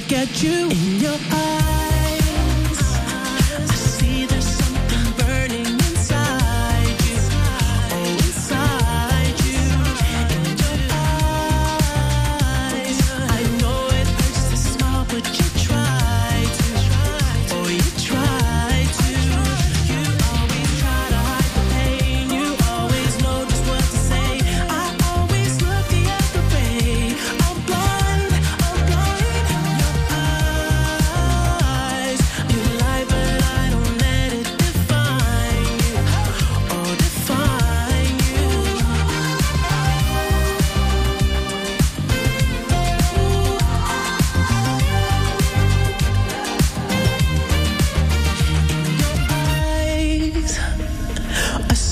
get 0.08 0.44
you 0.44 0.70
in 0.70 1.00
your 1.00 1.18
eyes. 1.32 1.39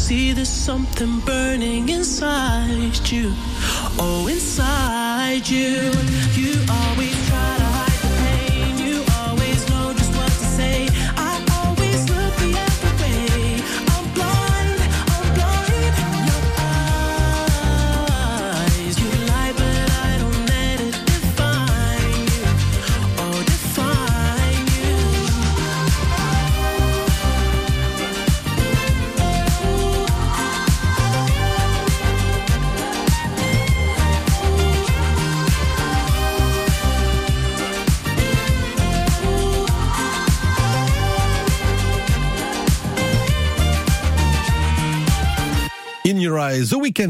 See 0.07 0.31
there's 0.31 0.47
something 0.47 1.19
burning 1.25 1.89
inside 1.89 3.09
you. 3.11 3.33
Oh, 3.99 4.25
inside 4.31 5.49
you. 5.49 5.91
You 6.31 6.53
always 6.69 7.17
try 7.27 7.57
to 7.59 7.66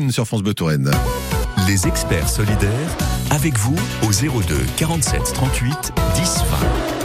Sur 0.09 0.25
France 0.25 0.41
Bleu 0.41 0.55
Touraine. 0.55 0.89
Les 1.67 1.85
experts 1.85 2.29
solidaires, 2.29 2.97
avec 3.29 3.55
vous 3.59 3.75
au 4.01 4.11
02 4.11 4.65
47 4.75 5.21
38 5.35 5.93
10 6.15 6.43
20. 6.49 6.96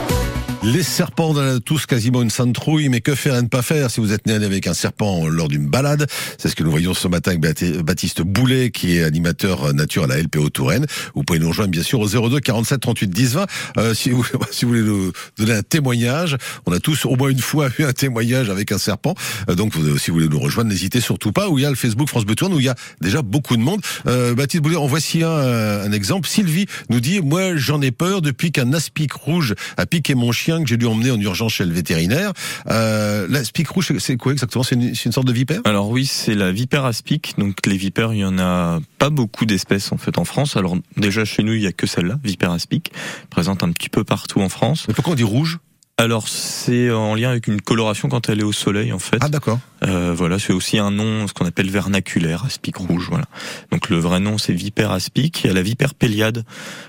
Les 0.65 0.81
serpents, 0.81 1.33
on 1.35 1.59
tous 1.59 1.85
quasiment 1.85 2.21
une 2.21 2.29
sainte 2.29 2.55
trouille, 2.55 2.87
mais 2.87 3.01
que 3.01 3.15
faire 3.15 3.35
et 3.35 3.41
ne 3.41 3.49
pas 3.49 3.61
faire 3.61 3.91
si 3.91 3.99
vous 3.99 4.13
êtes 4.13 4.25
né 4.25 4.33
avec 4.33 4.65
un 4.65 4.73
serpent 4.73 5.27
lors 5.27 5.49
d'une 5.49 5.67
balade? 5.67 6.07
C'est 6.37 6.47
ce 6.47 6.55
que 6.55 6.63
nous 6.63 6.71
voyons 6.71 6.93
ce 6.93 7.09
matin 7.09 7.31
avec 7.31 7.41
Baptiste 7.83 8.21
Boulet, 8.21 8.71
qui 8.71 8.95
est 8.95 9.03
animateur 9.03 9.73
nature 9.73 10.05
à 10.05 10.07
la 10.07 10.21
LPO 10.21 10.51
Touraine. 10.51 10.85
Vous 11.15 11.23
pouvez 11.23 11.39
nous 11.39 11.49
rejoindre 11.49 11.71
bien 11.71 11.83
sûr 11.83 11.99
au 11.99 12.07
02 12.07 12.39
47 12.39 12.79
38 12.79 13.09
10 13.09 13.33
20. 13.33 13.45
Euh, 13.77 13.93
si, 13.93 14.11
vous, 14.11 14.25
si 14.51 14.63
vous 14.63 14.71
voulez 14.71 14.83
nous 14.83 15.11
donner 15.37 15.51
un 15.53 15.63
témoignage, 15.63 16.37
on 16.65 16.71
a 16.71 16.79
tous 16.79 17.03
au 17.05 17.17
moins 17.17 17.29
une 17.29 17.39
fois 17.39 17.67
eu 17.77 17.83
un 17.83 17.91
témoignage 17.91 18.49
avec 18.49 18.71
un 18.71 18.77
serpent. 18.77 19.15
Euh, 19.49 19.55
donc 19.55 19.73
si 19.99 20.11
vous 20.11 20.15
voulez 20.15 20.29
nous 20.29 20.39
rejoindre, 20.39 20.69
n'hésitez 20.69 21.01
surtout 21.01 21.33
pas. 21.33 21.49
Où 21.49 21.59
il 21.59 21.63
y 21.63 21.65
a 21.65 21.69
le 21.71 21.75
Facebook 21.75 22.07
France 22.07 22.23
Bleu 22.23 22.35
Touraine, 22.35 22.55
où 22.55 22.61
il 22.61 22.65
y 22.65 22.69
a 22.69 22.75
déjà 23.01 23.21
beaucoup 23.21 23.57
de 23.57 23.61
monde. 23.61 23.81
Euh, 24.07 24.33
Baptiste 24.33 24.63
Boulet, 24.63 24.77
en 24.77 24.87
voici 24.87 25.23
un, 25.23 25.29
un 25.29 25.91
exemple. 25.91 26.25
Sylvie 26.25 26.67
nous 26.89 27.01
dit, 27.01 27.19
moi 27.19 27.57
j'en 27.57 27.81
ai 27.81 27.91
peur 27.91 28.21
depuis 28.21 28.53
qu'un 28.53 28.71
aspic 28.71 29.11
rouge 29.11 29.55
a 29.75 29.85
piqué 29.85 30.15
mon 30.15 30.31
chien 30.31 30.52
que 30.61 30.67
j'ai 30.69 30.77
dû 30.77 30.85
emmener 30.85 31.11
en 31.11 31.19
urgence 31.19 31.53
chez 31.53 31.65
le 31.65 31.73
vétérinaire. 31.73 32.33
Euh, 32.69 33.25
L'aspic 33.29 33.67
rouge, 33.69 33.87
c'est- 33.87 33.99
c'est 33.99 34.17
quoi 34.17 34.33
exactement? 34.33 34.63
C'est 34.63 34.75
une, 34.75 34.93
c'est 34.95 35.05
une 35.05 35.11
sorte 35.11 35.27
de 35.27 35.33
vipère? 35.33 35.61
Alors 35.65 35.89
oui, 35.89 36.05
c'est 36.05 36.35
la 36.35 36.51
vipère 36.51 36.85
aspic. 36.85 37.33
Donc 37.37 37.65
les 37.65 37.77
vipères, 37.77 38.13
il 38.13 38.19
y 38.19 38.25
en 38.25 38.37
a 38.39 38.79
pas 38.97 39.09
beaucoup 39.09 39.45
d'espèces 39.45 39.91
en 39.91 39.97
fait 39.97 40.17
en 40.17 40.25
France. 40.25 40.55
Alors 40.57 40.75
déjà 40.97 41.25
chez 41.25 41.43
nous, 41.43 41.53
il 41.53 41.61
y 41.61 41.67
a 41.67 41.71
que 41.71 41.87
celle-là, 41.87 42.19
vipère 42.23 42.51
aspic, 42.51 42.91
présente 43.29 43.63
un 43.63 43.71
petit 43.71 43.89
peu 43.89 44.03
partout 44.03 44.41
en 44.41 44.49
France. 44.49 44.85
Mais 44.87 44.93
pourquoi 44.93 45.13
on 45.13 45.15
dit 45.15 45.23
rouge? 45.23 45.59
Alors 45.97 46.27
c'est 46.27 46.89
en 46.89 47.13
lien 47.13 47.29
avec 47.29 47.45
une 47.45 47.61
coloration 47.61 48.09
quand 48.09 48.27
elle 48.27 48.39
est 48.39 48.43
au 48.43 48.51
soleil 48.51 48.91
en 48.91 48.99
fait. 48.99 49.19
Ah 49.21 49.29
d'accord. 49.29 49.59
Euh, 49.85 50.11
voilà, 50.15 50.39
c'est 50.39 50.51
aussi 50.51 50.79
un 50.79 50.89
nom, 50.89 51.27
ce 51.27 51.33
qu'on 51.33 51.45
appelle 51.45 51.69
vernaculaire, 51.69 52.45
aspic 52.45 52.77
rouge. 52.77 53.07
Voilà. 53.09 53.25
Donc 53.71 53.89
le 53.89 53.97
vrai 53.99 54.19
nom 54.19 54.39
c'est 54.39 54.53
vipère 54.53 54.91
aspic. 54.91 55.43
Il 55.43 55.47
y 55.47 55.49
a 55.51 55.53
la 55.53 55.61
vipère 55.61 55.93
péliade 55.93 56.45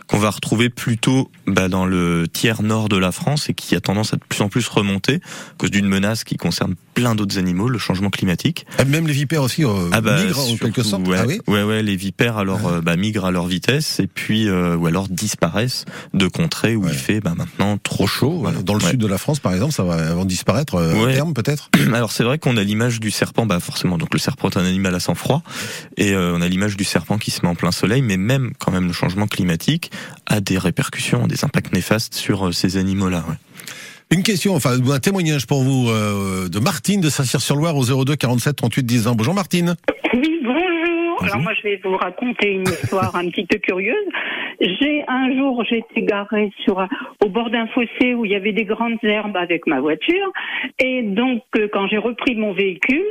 qu'on 0.07 0.19
va 0.19 0.31
retrouver 0.31 0.71
plutôt 0.71 1.31
bah, 1.47 1.69
dans 1.69 1.85
le 1.85 2.27
tiers 2.33 2.63
nord 2.63 2.89
de 2.89 2.97
la 2.97 3.13
France 3.13 3.51
et 3.51 3.55
qui 3.55 3.77
a 3.77 3.81
tendance 3.81 4.15
à 4.15 4.17
de 4.17 4.25
plus 4.27 4.41
en 4.41 4.49
plus 4.49 4.67
remonter 4.69 5.17
à 5.17 5.55
cause 5.59 5.71
d'une 5.71 5.87
menace 5.87 6.25
qui 6.25 6.39
concerne 6.39 6.75
plein 6.95 7.15
d'autres 7.15 7.39
animaux, 7.39 7.69
le 7.69 7.79
changement 7.79 8.11
climatique. 8.11 8.67
Ah, 8.79 8.85
Même 8.85 9.07
les 9.07 9.13
vipères 9.13 9.43
aussi 9.43 9.65
euh, 9.65 9.91
Ah 9.93 10.01
bah, 10.01 10.23
migrent 10.23 10.51
en 10.51 10.57
quelque 10.57 10.83
sorte. 10.83 11.07
Ouais, 11.07 11.19
Ah 11.21 11.27
oui 11.27 11.41
ouais, 11.47 11.63
ouais, 11.63 11.83
les 11.83 11.97
vipères 11.97 12.39
alors 12.39 12.67
euh, 12.67 12.81
bah, 12.81 12.97
migrent 12.97 13.25
à 13.27 13.31
leur 13.31 13.47
vitesse 13.47 14.01
et 14.01 14.07
puis 14.07 14.49
euh, 14.49 14.77
ou 14.77 14.87
alors 14.87 15.09
disparaissent 15.09 15.85
de 16.13 16.27
contrées 16.29 16.77
où 16.77 16.87
il 16.89 16.95
fait 16.95 17.21
bah, 17.21 17.35
maintenant 17.37 17.79
trop 17.79 18.07
chaud. 18.07 18.39
Voilà. 18.41 18.63
Dans 18.63 18.75
le 18.75 18.81
sud 18.81 19.01
de 19.01 19.07
la 19.07 19.19
France, 19.19 19.41
par 19.41 19.53
exemple, 19.53 19.73
ça 19.73 19.83
va 19.83 20.15
de 20.15 20.29
disparaître 20.29 20.77
euh, 20.77 21.09
à 21.09 21.13
terme, 21.13 21.35
peut-être. 21.35 21.71
Alors 21.95 22.13
c'est 22.13 22.25
vrai 22.25 22.39
qu'on 22.39 22.57
a 22.57 22.63
l'image 22.63 23.01
du 23.01 23.11
serpent, 23.11 23.47
bah 23.47 23.61
forcément. 23.61 23.99
Donc 23.99 24.13
le 24.13 24.19
serpent 24.19 24.49
est 24.51 24.57
un 24.57 24.65
animal 24.65 24.95
à 24.95 25.01
sang 25.01 25.15
froid 25.15 25.43
et 25.97 26.13
euh, 26.13 26.35
on 26.35 26.41
a 26.41 26.49
l'image 26.49 26.77
du 26.77 26.85
serpent 26.85 27.19
qui 27.19 27.31
se 27.31 27.43
met 27.43 27.49
en 27.49 27.55
plein 27.55 27.73
soleil, 27.73 28.03
mais 28.03 28.17
même 28.17 28.53
quand 28.59 28.71
même 28.73 28.87
le 28.87 28.93
changement 28.93 29.27
climatique 29.27 29.91
a 30.27 30.41
des 30.41 30.59
répercussions, 30.59 31.27
des 31.27 31.45
impacts 31.45 31.73
néfastes 31.73 32.15
sur 32.15 32.49
euh, 32.49 32.53
ces 32.53 32.77
animaux-là. 32.77 33.25
Une 34.11 34.23
question, 34.23 34.55
enfin 34.55 34.71
un 34.79 34.99
témoignage 35.01 35.47
pour 35.47 35.63
vous 35.63 35.89
euh, 35.91 36.49
de 36.49 36.59
Martine 36.61 37.01
de 37.01 37.09
Saint-Cyr-sur-Loire 37.09 37.77
au 37.77 37.83
02 38.05 38.15
47 38.17 38.55
38 38.57 38.83
10 38.87 39.09
ans. 39.09 39.15
Bonjour 39.17 39.35
Martine. 39.35 39.75
Oui, 40.15 40.41
bonjour. 40.43 41.23
Alors 41.23 41.39
moi, 41.39 41.53
je 41.57 41.63
vais 41.63 41.81
vous 41.83 41.97
raconter 41.97 42.51
une 42.53 42.63
histoire 42.63 43.17
un 43.17 43.29
petit 43.31 43.47
peu 43.47 43.59
curieuse. 43.59 43.97
J'ai 44.61 45.03
un 45.09 45.35
jour, 45.37 45.65
j'étais 45.69 46.03
garée 46.03 46.51
sur 46.65 46.79
un- 46.81 46.89
au 47.25 47.29
bord 47.29 47.51
d'un 47.51 47.67
fossé 47.69 48.15
où 48.15 48.25
il 48.25 48.31
y 48.31 48.35
avait 48.37 48.53
des 48.53 48.65
grandes 48.65 49.03
herbes 49.03 49.37
avec 49.37 49.67
ma 49.67 49.81
voiture, 49.81 50.31
et 50.79 51.03
donc 51.03 51.43
euh, 51.57 51.69
quand 51.73 51.89
j'ai 51.89 51.99
repris 51.99 52.37
mon 52.37 52.53
véhicule, 52.53 53.03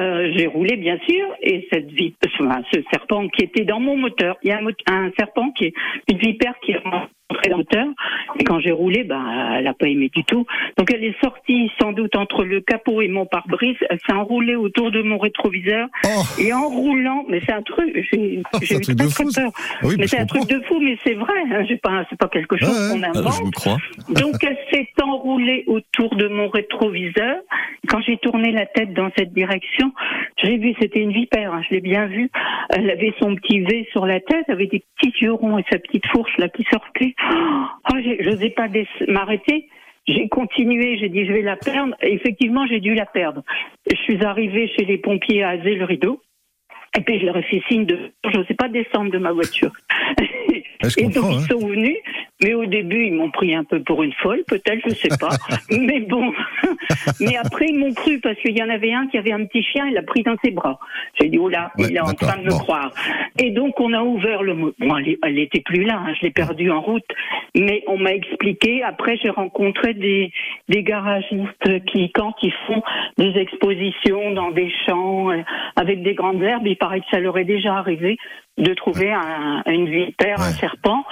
euh, 0.00 0.32
j'ai 0.34 0.46
roulé 0.46 0.76
bien 0.76 0.98
sûr, 1.06 1.26
et 1.42 1.68
cette 1.70 1.90
vip- 1.92 2.14
ce 2.72 2.78
serpent 2.90 3.28
qui 3.28 3.44
était 3.44 3.64
dans 3.64 3.80
mon 3.80 3.96
moteur, 3.98 4.36
il 4.42 4.48
y 4.48 4.52
a 4.52 4.60
un, 4.88 5.10
serpent 5.18 5.50
qui 5.50 5.66
est 5.66 5.74
une 6.10 6.18
vipère 6.18 6.54
qui 6.64 6.72
est 6.72 6.78
rentrée 6.78 7.08
moteur. 7.56 7.86
Et 8.38 8.44
quand 8.44 8.60
j'ai 8.60 8.70
roulé, 8.72 9.04
ben, 9.04 9.54
elle 9.56 9.64
n'a 9.64 9.74
pas 9.74 9.86
aimé 9.88 10.10
du 10.14 10.24
tout. 10.24 10.46
Donc 10.76 10.92
elle 10.92 11.04
est 11.04 11.18
sortie 11.22 11.70
sans 11.80 11.92
doute 11.92 12.14
entre 12.16 12.44
le 12.44 12.60
capot 12.60 13.00
et 13.02 13.08
mon 13.08 13.26
pare-brise. 13.26 13.76
Elle 13.90 13.98
s'est 14.06 14.12
enroulée 14.12 14.54
autour 14.56 14.90
de 14.90 15.02
mon 15.02 15.18
rétroviseur. 15.18 15.88
Oh, 16.04 16.22
Et 16.40 16.52
en 16.52 16.68
roulant, 16.68 17.24
mais 17.28 17.40
c'est 17.46 17.52
un 17.52 17.62
truc, 17.62 18.06
j'ai 18.12 18.42
Oh, 18.52 18.58
j'ai 18.60 18.66
c'est 18.66 18.74
un 18.74 18.78
eu 18.78 18.82
truc 18.82 18.96
très 18.98 19.06
de 19.06 19.10
très 19.10 19.42
peur. 19.42 19.50
Ah 19.56 19.86
oui, 19.86 19.94
mais 19.98 20.06
c'est 20.06 20.18
un 20.18 20.26
truc 20.26 20.46
de 20.46 20.60
fou, 20.66 20.78
mais 20.80 20.96
c'est 21.04 21.14
vrai. 21.14 21.34
Hein, 21.50 21.64
j'ai 21.68 21.76
pas, 21.76 22.04
c'est 22.10 22.18
pas 22.18 22.28
quelque 22.28 22.56
chose 22.56 22.68
Ouais, 22.68 22.98
qu'on 23.00 23.02
Ah, 23.02 23.18
invente. 23.18 23.32
je 23.38 23.42
vous 23.44 23.50
crois. 23.50 23.76
Donc 24.10 24.34
elle 24.42 24.58
s'est 24.70 24.88
enroulée 25.02 25.64
autour 25.66 26.14
de 26.16 26.28
mon 26.28 26.48
rétroviseur. 26.48 27.36
Quand 27.88 28.00
j'ai 28.00 28.16
tourné 28.18 28.52
la 28.52 28.66
tête 28.66 28.92
dans 28.94 29.10
cette 29.16 29.32
direction, 29.32 29.92
j'ai 30.42 30.56
vu, 30.58 30.74
c'était 30.80 31.00
une 31.00 31.12
vipère, 31.12 31.52
hein, 31.52 31.62
je 31.68 31.74
l'ai 31.74 31.80
bien 31.80 32.06
vue. 32.06 32.30
Elle 32.70 32.90
avait 32.90 33.14
son 33.20 33.34
petit 33.36 33.60
V 33.60 33.86
sur 33.92 34.06
la 34.06 34.20
tête, 34.20 34.48
avait 34.48 34.66
des 34.66 34.82
petits 34.96 35.12
yeux 35.22 35.32
ronds 35.32 35.58
et 35.58 35.64
sa 35.70 35.78
petite 35.78 36.06
fourche 36.08 36.32
là 36.38 36.48
qui 36.48 36.64
sortait. 36.70 37.14
Oh, 37.20 37.96
je 37.96 38.28
n'osais 38.28 38.50
pas 38.50 38.68
m'arrêter. 39.08 39.68
J'ai 40.06 40.28
continué, 40.28 40.96
j'ai 40.98 41.08
dit 41.08 41.26
je 41.26 41.32
vais 41.32 41.42
la 41.42 41.56
perdre. 41.56 41.94
Et 42.02 42.14
effectivement, 42.14 42.66
j'ai 42.66 42.80
dû 42.80 42.94
la 42.94 43.06
perdre. 43.06 43.42
Je 43.90 43.96
suis 43.96 44.24
arrivée 44.24 44.68
chez 44.68 44.84
les 44.84 44.98
pompiers 44.98 45.42
à 45.42 45.50
aser 45.50 45.74
le 45.74 45.84
rideau. 45.84 46.22
Et 46.96 47.02
puis 47.02 47.20
je 47.20 47.26
leur 47.26 47.36
ai 47.36 47.42
fait 47.42 47.62
signe 47.68 47.84
de 47.84 48.12
je 48.24 48.36
n'osais 48.36 48.54
pas 48.54 48.68
descendre 48.68 49.10
de 49.10 49.18
ma 49.18 49.32
voiture. 49.32 49.72
Je 50.82 50.94
et 50.96 51.08
donc 51.08 51.32
ils 51.32 51.38
hein. 51.38 51.46
sont 51.50 51.66
venus, 51.66 51.96
mais 52.42 52.54
au 52.54 52.66
début 52.66 53.06
ils 53.06 53.14
m'ont 53.14 53.30
pris 53.30 53.54
un 53.54 53.64
peu 53.64 53.80
pour 53.82 54.02
une 54.02 54.12
folle, 54.14 54.42
peut-être, 54.46 54.80
je 54.88 54.94
sais 54.94 55.16
pas. 55.18 55.30
mais 55.70 56.00
bon, 56.00 56.32
mais 57.20 57.36
après 57.36 57.66
ils 57.68 57.78
m'ont 57.78 57.92
cru 57.94 58.18
parce 58.20 58.36
qu'il 58.40 58.56
y 58.56 58.62
en 58.62 58.68
avait 58.68 58.92
un 58.92 59.06
qui 59.08 59.18
avait 59.18 59.32
un 59.32 59.44
petit 59.44 59.62
chien, 59.62 59.86
il 59.86 59.94
l'a 59.94 60.02
pris 60.02 60.22
dans 60.22 60.36
ses 60.44 60.50
bras. 60.50 60.78
J'ai 61.20 61.28
dit 61.28 61.38
oh 61.38 61.48
là, 61.48 61.72
Ouais, 61.78 61.86
il 61.90 61.96
est 61.96 62.00
en 62.00 62.14
train 62.14 62.38
de 62.38 62.44
me 62.44 62.50
bon. 62.50 62.58
croire. 62.58 62.92
Et 63.38 63.50
donc 63.50 63.78
on 63.80 63.92
a 63.92 64.02
ouvert 64.02 64.42
le 64.42 64.54
bon, 64.54 64.72
elle, 64.96 65.16
elle 65.22 65.38
était 65.38 65.60
plus 65.60 65.84
là, 65.84 66.02
hein, 66.06 66.14
je 66.18 66.26
l'ai 66.26 66.30
perdue 66.30 66.70
en 66.70 66.80
route, 66.80 67.06
mais 67.54 67.82
on 67.86 67.98
m'a 67.98 68.12
expliqué. 68.12 68.82
Après 68.82 69.16
j'ai 69.16 69.30
rencontré 69.30 69.94
des 69.94 70.32
des 70.68 70.82
garagistes 70.82 71.84
qui 71.86 72.10
quand 72.12 72.34
ils 72.42 72.52
font 72.66 72.82
des 73.16 73.36
expositions 73.38 74.32
dans 74.32 74.50
des 74.50 74.70
champs 74.86 75.30
euh, 75.30 75.42
avec 75.76 76.02
des 76.02 76.14
grandes 76.14 76.42
herbes, 76.42 76.66
il 76.66 76.76
paraît 76.76 77.00
que 77.00 77.06
ça 77.10 77.20
leur 77.20 77.36
est 77.38 77.44
déjà 77.44 77.74
arrivé 77.74 78.16
de 78.58 78.74
trouver 78.74 79.12
un, 79.12 79.62
une 79.70 79.88
vipère, 79.88 80.40
un 80.40 80.52
serpent 80.52 81.04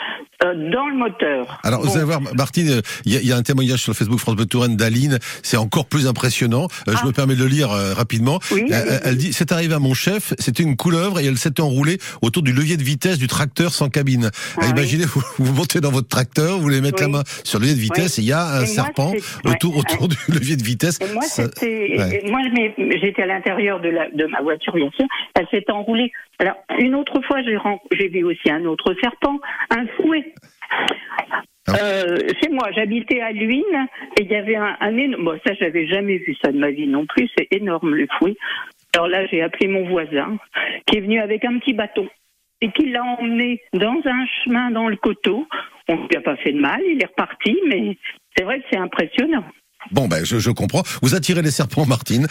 euh, 0.44 0.70
dans 0.72 0.86
le 0.88 0.96
moteur. 0.96 1.60
Alors, 1.62 1.80
vous 1.82 1.96
allez 1.96 2.04
voir, 2.04 2.20
Martine, 2.34 2.82
il 3.04 3.14
y, 3.14 3.26
y 3.28 3.32
a 3.32 3.36
un 3.36 3.42
témoignage 3.42 3.80
sur 3.80 3.92
le 3.92 3.96
Facebook 3.96 4.18
France 4.18 4.34
Bleu 4.36 4.46
Touraine 4.46 4.76
d'Aline. 4.76 5.18
C'est 5.42 5.56
encore 5.56 5.86
plus 5.86 6.06
impressionnant. 6.08 6.66
Euh, 6.88 6.92
Je 6.92 6.98
Ah. 7.02 7.06
me 7.06 7.12
permets 7.12 7.34
de 7.36 7.42
le 7.42 7.48
lire 7.48 7.70
euh, 7.70 7.94
rapidement. 7.94 8.40
Oui, 8.50 8.64
elle 9.04 9.16
dit, 9.16 9.32
c'est 9.32 9.52
arrivé 9.52 9.74
à 9.74 9.78
mon 9.78 9.94
chef, 9.94 10.34
c'était 10.38 10.62
une 10.64 10.76
couleuvre 10.76 11.20
et 11.20 11.26
elle 11.26 11.38
s'était 11.38 11.60
enroulée 11.62 11.98
autour 12.20 12.42
du 12.42 12.52
levier 12.52 12.76
de 12.76 12.82
vitesse 12.82 13.18
du 13.18 13.28
tracteur 13.28 13.72
sans 13.72 13.88
cabine. 13.88 14.30
Ah 14.58 14.64
Euh, 14.64 14.70
imaginez, 14.70 15.04
vous, 15.04 15.22
vous 15.38 15.52
montez 15.52 15.80
dans 15.80 15.90
votre 15.92 16.08
tracteur, 16.08 16.56
vous 16.56 16.62
voulez 16.62 16.80
mettre 16.80 17.00
la 17.02 17.08
main 17.08 17.22
sur 17.44 17.58
le 17.60 17.66
levier 17.66 17.76
de 17.76 17.80
vitesse 17.82 18.18
et 18.18 18.22
il 18.22 18.28
y 18.28 18.32
a 18.32 18.44
un 18.44 18.62
Et 18.62 18.66
serpent 18.66 19.12
autour, 19.44 19.76
autour 19.76 20.08
du 20.08 20.16
levier 20.28 20.56
de 20.56 20.62
vitesse. 20.64 20.98
Et 21.00 21.12
moi, 21.14 21.22
Ça- 21.22 21.44
ouais. 21.62 22.22
moi, 22.28 22.40
j'étais 23.00 23.22
à 23.22 23.26
l'intérieur 23.26 23.80
de, 23.80 23.88
la, 23.88 24.10
de 24.10 24.26
ma 24.26 24.40
voiture, 24.42 24.74
bien 24.74 24.90
sûr. 24.96 25.06
Elle 25.34 25.46
s'est 25.50 25.64
enroulée. 25.70 26.12
Alors, 26.38 26.56
une 26.78 26.94
autre 26.94 27.20
fois, 27.26 27.35
j'ai, 27.42 28.08
vu 28.08 28.24
aussi 28.24 28.50
un 28.50 28.64
autre 28.64 28.94
serpent, 29.00 29.38
un 29.70 29.86
fouet. 29.96 30.34
Ah. 31.68 31.74
Euh, 31.80 32.16
chez 32.40 32.48
moi, 32.50 32.70
j'habitais 32.74 33.20
à 33.20 33.32
Luynes 33.32 33.86
et 34.18 34.22
il 34.22 34.30
y 34.30 34.36
avait 34.36 34.56
un, 34.56 34.76
un 34.80 34.96
énorme. 34.96 35.24
Bon, 35.24 35.40
ça, 35.44 35.54
j'avais 35.54 35.86
jamais 35.86 36.18
vu 36.18 36.36
ça 36.42 36.52
de 36.52 36.58
ma 36.58 36.70
vie 36.70 36.86
non 36.86 37.06
plus. 37.06 37.28
C'est 37.36 37.48
énorme 37.50 37.94
le 37.94 38.06
fouet. 38.18 38.36
Alors 38.94 39.08
là, 39.08 39.26
j'ai 39.26 39.42
appelé 39.42 39.68
mon 39.68 39.88
voisin 39.88 40.38
qui 40.86 40.98
est 40.98 41.00
venu 41.00 41.20
avec 41.20 41.44
un 41.44 41.58
petit 41.58 41.74
bâton 41.74 42.08
et 42.60 42.70
qui 42.72 42.90
l'a 42.90 43.04
emmené 43.04 43.60
dans 43.72 44.00
un 44.04 44.26
chemin 44.42 44.70
dans 44.70 44.88
le 44.88 44.96
coteau. 44.96 45.46
On 45.88 45.96
ne 45.96 46.08
lui 46.08 46.16
a 46.16 46.20
pas 46.20 46.36
fait 46.36 46.52
de 46.52 46.60
mal, 46.60 46.80
il 46.86 47.02
est 47.02 47.06
reparti, 47.06 47.58
mais 47.68 47.96
c'est 48.34 48.44
vrai 48.44 48.60
que 48.60 48.66
c'est 48.70 48.78
impressionnant. 48.78 49.44
Bon, 49.92 50.08
ben, 50.08 50.24
je, 50.24 50.38
je 50.38 50.50
comprends. 50.50 50.82
Vous 51.02 51.14
attirez 51.14 51.42
les 51.42 51.50
serpents, 51.50 51.86
Martine. 51.86 52.26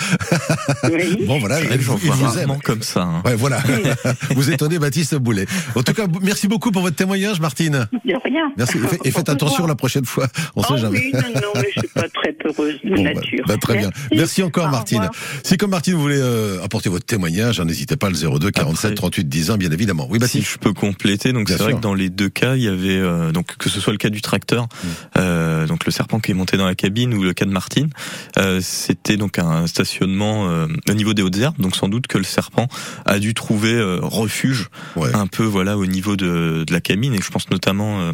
Oui. 0.84 1.18
Bon, 1.26 1.40
voilà. 1.40 1.60
Il 1.62 1.78
vois 1.80 1.96
vous 1.96 2.38
aime. 2.40 2.58
comme 2.64 2.82
ça. 2.82 3.02
hein. 3.04 3.22
Ouais, 3.26 3.36
voilà. 3.36 3.62
vous 4.36 4.52
étonnez 4.52 4.80
Baptiste 4.80 5.16
Boulet. 5.16 5.46
En 5.76 5.82
tout 5.84 5.94
cas, 5.94 6.06
merci 6.22 6.48
beaucoup 6.48 6.72
pour 6.72 6.82
votre 6.82 6.96
témoignage, 6.96 7.40
Martine. 7.40 7.88
De 8.06 8.14
rien. 8.24 8.52
Merci. 8.58 8.78
Et, 8.78 8.82
fait- 8.88 9.00
et 9.06 9.12
faites 9.12 9.30
attention 9.30 9.66
la 9.68 9.76
prochaine 9.76 10.06
fois. 10.06 10.28
On 10.56 10.62
sait 10.62 10.68
Oh 10.74 10.78
jamais. 10.78 11.00
oui, 11.00 11.12
non, 11.14 11.22
non, 11.42 11.50
mais 11.56 11.68
je 11.74 11.80
suis 11.80 11.88
pas 11.90 12.08
très 12.10 12.34
peureuse 12.34 12.76
de 12.84 12.90
Bon, 12.96 13.04
bah, 13.04 13.14
nature. 13.14 13.46
bah, 13.48 13.58
très 13.58 13.78
bien. 13.78 13.90
Merci 14.14 14.44
encore, 14.44 14.70
Martine. 14.70 15.10
Si 15.44 15.58
comme 15.58 15.72
Martine, 15.72 15.94
vous 15.96 16.02
voulez 16.02 16.20
euh, 16.20 16.64
apporter 16.64 16.90
votre 16.90 17.06
témoignage, 17.06 17.60
hein, 17.60 17.66
n'hésitez 17.66 17.96
pas, 17.96 18.10
le 18.10 18.16
02 18.16 18.52
47 18.52 18.86
Après- 18.92 18.96
38 18.96 19.28
10 19.30 19.52
ans, 19.52 19.58
bien 19.58 19.72
évidemment. 19.72 20.08
Oui, 20.10 20.18
si 20.18 20.20
Baptiste. 20.20 20.48
je 20.54 20.58
peux 20.58 20.74
compléter, 20.74 21.34
donc 21.34 21.50
c'est 21.50 21.58
vrai 21.58 21.74
que 21.74 21.80
dans 21.80 21.94
les 21.94 22.10
deux 22.10 22.30
cas, 22.30 22.56
il 22.56 22.64
y 22.64 22.68
avait 22.68 22.98
euh, 22.98 23.32
donc 23.32 23.58
que 23.58 23.70
ce 23.70 23.80
soit 23.80 23.94
le 23.94 23.98
cas 24.00 24.10
du 24.10 24.22
tracteur, 24.22 24.64
Mm. 24.66 24.88
euh, 25.18 25.68
donc 25.68 25.86
le 25.86 25.92
serpent 25.92 26.20
qui 26.20 26.32
est 26.32 26.34
monté 26.36 26.58
dans 26.58 26.66
la 26.66 26.76
cabine, 26.76 27.14
ou 27.14 27.24
le 27.24 27.34
cas 27.34 27.45
de 27.46 27.52
Martine, 27.52 27.90
euh, 28.38 28.60
c'était 28.62 29.18
donc 29.18 29.40
un 29.40 29.68
stationnement 29.68 30.48
euh, 30.50 30.68
au 30.90 30.94
niveau 30.94 31.14
des 31.14 31.22
hautes 31.22 31.38
herbes, 31.38 31.58
donc 31.60 31.76
sans 31.76 31.88
doute 31.90 32.08
que 32.08 32.18
le 32.18 32.24
serpent 32.24 32.68
a 33.06 33.20
dû 33.20 33.34
trouver 33.34 33.74
euh, 33.74 34.00
refuge 34.02 34.70
Ouais. 34.96 35.14
un 35.14 35.28
peu 35.28 35.44
voilà 35.44 35.78
au 35.78 35.86
niveau 35.86 36.16
de, 36.16 36.64
de 36.66 36.74
la 36.74 36.82
cabine, 36.82 37.14
et 37.14 37.22
je 37.22 37.30
pense 37.30 37.50
notamment 37.50 38.12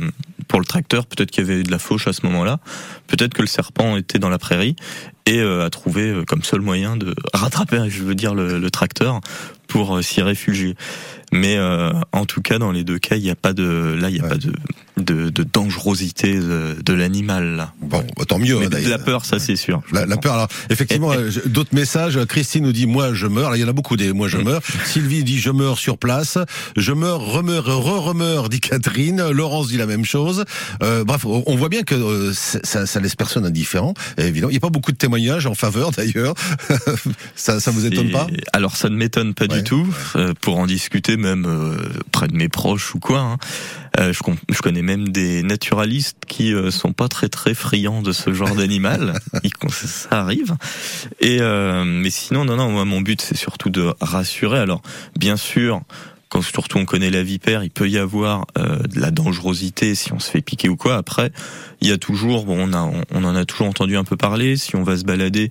pour 0.47 0.59
le 0.59 0.65
tracteur, 0.65 1.05
peut-être 1.05 1.31
qu'il 1.31 1.43
y 1.43 1.47
avait 1.49 1.59
eu 1.61 1.63
de 1.63 1.71
la 1.71 1.79
fauche 1.79 2.07
à 2.07 2.13
ce 2.13 2.25
moment-là, 2.25 2.59
peut-être 3.07 3.33
que 3.33 3.41
le 3.41 3.47
serpent 3.47 3.95
était 3.97 4.19
dans 4.19 4.29
la 4.29 4.39
prairie 4.39 4.75
et 5.25 5.39
a 5.41 5.69
trouvé 5.69 6.23
comme 6.27 6.43
seul 6.43 6.61
moyen 6.61 6.97
de 6.97 7.13
rattraper, 7.33 7.89
je 7.89 8.03
veux 8.03 8.15
dire, 8.15 8.33
le, 8.33 8.59
le 8.59 8.71
tracteur 8.71 9.21
pour 9.67 10.03
s'y 10.03 10.21
réfugier. 10.21 10.75
Mais 11.31 11.55
euh, 11.57 11.91
en 12.11 12.25
tout 12.25 12.41
cas, 12.41 12.59
dans 12.59 12.71
les 12.71 12.83
deux 12.83 12.99
cas, 12.99 13.15
il 13.15 13.23
n'y 13.23 13.29
a 13.29 13.35
pas 13.35 13.53
de 13.53 13.95
là, 13.99 14.09
il 14.09 14.15
n'y 14.15 14.19
a 14.19 14.23
Ouais. 14.23 14.29
pas 14.29 14.37
de, 14.37 14.51
de, 14.97 15.29
de 15.29 15.43
dangerosité 15.43 16.35
de, 16.39 16.75
de 16.83 16.93
l'animal. 16.93 17.71
Bon, 17.81 18.03
bah, 18.17 18.25
tant 18.27 18.37
mieux. 18.39 18.59
Mais 18.59 18.67
de 18.67 18.89
la 18.89 18.99
peur, 18.99 19.23
ça 19.25 19.39
c'est 19.39 19.55
sûr. 19.55 19.81
La, 19.93 20.05
peur. 20.17 20.33
Alors, 20.33 20.47
effectivement, 20.69 21.11
euh, 21.13 21.29
d'autres 21.45 21.73
messages. 21.73 22.19
Christine 22.25 22.65
nous 22.65 22.73
dit 22.73 22.85
moi 22.85 23.13
je 23.13 23.27
meurs. 23.27 23.49
Là, 23.51 23.57
il 23.57 23.61
y 23.61 23.63
en 23.63 23.67
a 23.69 23.73
beaucoup 23.73 23.95
des 23.97 24.11
moi 24.13 24.27
je 24.27 24.37
Mm. 24.37 24.43
meurs. 24.43 24.61
Sylvie 24.85 25.23
dit 25.23 25.39
je 25.39 25.49
meurs 25.51 25.77
sur 25.79 25.97
place. 25.97 26.37
Je 26.75 26.91
meurs, 26.91 27.21
remeurs, 27.21 27.65
re-remeurs, 27.65 28.49
dit 28.49 28.59
Catherine. 28.59 29.29
Laurence 29.29 29.69
dit 29.69 29.77
la 29.77 29.85
même 29.85 30.05
chose. 30.05 30.43
Euh, 30.83 31.03
bref, 31.03 31.25
on 31.25 31.55
voit 31.55 31.69
bien 31.69 31.83
que 31.83 31.95
euh, 31.95 32.33
ça, 32.33 32.85
ça 32.85 32.99
laisse 32.99 33.15
personne 33.15 33.45
indifférent. 33.45 33.93
Évidemment, 34.17 34.49
il 34.49 34.53
n'y 34.53 34.57
a 34.57 34.61
pas 34.61 34.69
beaucoup 34.69 34.91
de 34.91 34.97
témoignages 34.97 35.45
en 35.47 35.55
faveur 35.55 35.91
d'ailleurs. 35.97 36.33
ça, 37.35 37.59
ça 37.59 37.71
vous 37.71 37.85
étonne 37.85 38.11
pas? 38.11 38.27
Alors 38.53 38.75
ça 38.75 38.89
ne 38.89 38.95
m'étonne 38.95 39.33
pas 39.33 39.45
Ouais, 39.45 39.57
du 39.57 39.63
tout. 39.63 39.87
Euh, 40.15 40.33
pour 40.41 40.59
en 40.59 40.65
discuter 40.67 41.17
même 41.21 41.45
euh, 41.47 41.77
près 42.11 42.27
de 42.27 42.35
mes 42.35 42.49
proches 42.49 42.93
ou 42.95 42.99
quoi. 42.99 43.19
hein. 43.19 43.37
Euh, 43.99 44.13
je, 44.13 44.19
je 44.49 44.61
connais 44.61 44.81
même 44.81 45.09
des 45.09 45.43
naturalistes 45.43 46.17
qui 46.27 46.53
euh, 46.53 46.71
sont 46.71 46.93
pas 46.93 47.07
très 47.07 47.29
très 47.29 47.53
friands 47.53 48.01
de 48.01 48.11
ce 48.11 48.33
genre 48.33 48.55
d'animal. 48.55 49.19
Ça 49.69 50.21
arrive. 50.21 50.55
Et 51.19 51.39
euh, 51.41 51.83
mais 51.85 52.09
sinon 52.09 52.45
non 52.45 52.55
non 52.55 52.69
moi 52.71 52.85
mon 52.85 53.01
but 53.01 53.21
c'est 53.21 53.37
surtout 53.37 53.69
de 53.69 53.93
rassurer. 54.01 54.59
Alors 54.59 54.81
bien 55.17 55.37
sûr. 55.37 55.81
Quand 56.31 56.41
surtout 56.41 56.77
on 56.77 56.85
connaît 56.85 57.09
la 57.09 57.23
vipère, 57.23 57.61
il 57.61 57.71
peut 57.71 57.89
y 57.89 57.97
avoir 57.97 58.45
euh, 58.57 58.77
de 58.83 59.01
la 59.01 59.11
dangerosité 59.11 59.95
si 59.95 60.13
on 60.13 60.19
se 60.19 60.31
fait 60.31 60.39
piquer 60.41 60.69
ou 60.69 60.77
quoi. 60.77 60.95
Après, 60.95 61.29
il 61.81 61.89
y 61.89 61.91
a 61.91 61.97
toujours, 61.97 62.45
bon, 62.45 62.69
on, 62.69 62.73
a, 62.73 62.89
on, 63.13 63.23
en 63.25 63.35
a 63.35 63.43
toujours 63.43 63.67
entendu 63.67 63.97
un 63.97 64.05
peu 64.05 64.15
parler. 64.15 64.55
Si 64.55 64.77
on 64.77 64.83
va 64.83 64.95
se 64.95 65.03
balader, 65.03 65.49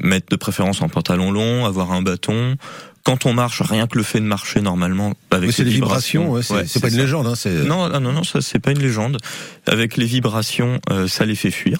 mettre 0.00 0.26
de 0.28 0.34
préférence 0.34 0.82
en 0.82 0.88
pantalon 0.88 1.30
long, 1.30 1.64
avoir 1.64 1.92
un 1.92 2.02
bâton. 2.02 2.56
Quand 3.04 3.24
on 3.24 3.32
marche, 3.34 3.62
rien 3.62 3.86
que 3.86 3.96
le 3.96 4.02
fait 4.02 4.18
de 4.18 4.24
marcher 4.24 4.60
normalement 4.60 5.14
avec 5.30 5.52
c'est 5.52 5.62
les 5.62 5.70
des 5.70 5.74
vibrations. 5.76 6.32
ouais, 6.32 6.42
c'est 6.42 6.54
ouais, 6.54 6.64
c'est 6.66 6.80
pas 6.80 6.88
une 6.88 6.94
ça. 6.94 7.02
légende. 7.02 7.28
Hein, 7.28 7.50
Non, 7.64 7.88
ah 7.94 8.00
non, 8.00 8.12
non, 8.12 8.24
ça 8.24 8.40
c'est 8.40 8.58
pas 8.58 8.72
une 8.72 8.80
légende. 8.80 9.18
Avec 9.66 9.96
les 9.96 10.06
vibrations, 10.06 10.80
euh, 10.90 11.06
ça 11.06 11.24
les 11.24 11.36
fait 11.36 11.52
fuir. 11.52 11.78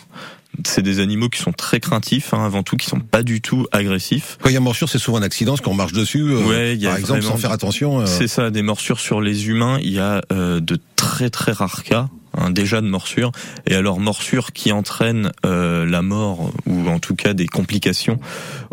C'est 0.64 0.82
des 0.82 1.00
animaux 1.00 1.28
qui 1.28 1.40
sont 1.40 1.52
très 1.52 1.80
craintifs, 1.80 2.32
hein, 2.34 2.44
avant 2.44 2.62
tout, 2.62 2.76
qui 2.76 2.86
sont 2.86 3.00
pas 3.00 3.22
du 3.22 3.40
tout 3.40 3.66
agressifs. 3.72 4.38
Quand 4.40 4.48
il 4.48 4.54
y 4.54 4.56
a 4.56 4.60
morsure, 4.60 4.88
c'est 4.88 4.98
souvent 4.98 5.18
un 5.18 5.22
accident, 5.22 5.52
parce 5.52 5.60
qu'on 5.62 5.74
marche 5.74 5.92
dessus. 5.92 6.20
euh, 6.22 6.46
Ouais, 6.46 6.74
il 6.74 6.80
y 6.82 6.86
a 6.86 6.90
par 6.90 6.98
exemple, 6.98 7.22
sans 7.22 7.36
faire 7.36 7.52
attention. 7.52 8.00
euh, 8.00 8.06
C'est 8.06 8.28
ça, 8.28 8.50
des 8.50 8.62
morsures 8.62 9.00
sur 9.00 9.20
les 9.20 9.48
humains. 9.48 9.78
Il 9.82 9.90
y 9.92 9.98
a 10.00 10.22
euh, 10.32 10.60
de 10.60 10.78
très 10.96 11.30
très 11.30 11.52
rares 11.52 11.82
cas. 11.84 12.08
hein, 12.38 12.50
déjà 12.50 12.80
de 12.82 12.86
morsures 12.86 13.32
et 13.66 13.74
alors 13.74 13.98
morsures 13.98 14.52
qui 14.52 14.70
entraînent 14.72 15.30
euh, 15.46 15.86
la 15.86 16.02
mort 16.02 16.52
ou 16.66 16.88
en 16.88 16.98
tout 16.98 17.14
cas 17.14 17.32
des 17.32 17.46
complications 17.46 18.18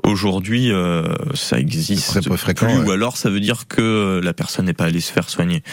aujourd'hui 0.03 0.69
euh, 0.71 1.03
ça 1.33 1.59
existe 1.59 2.07
très 2.09 2.21
peu 2.21 2.35
fréquent, 2.35 2.65
plus, 2.67 2.77
ouais. 2.79 2.85
ou 2.87 2.91
alors 2.91 3.15
ça 3.15 3.29
veut 3.29 3.39
dire 3.39 3.67
que 3.69 4.19
la 4.21 4.33
personne 4.33 4.65
n'est 4.65 4.73
pas 4.73 4.85
allée 4.85 4.99
se 4.99 5.13
faire 5.13 5.29
soigner 5.29 5.63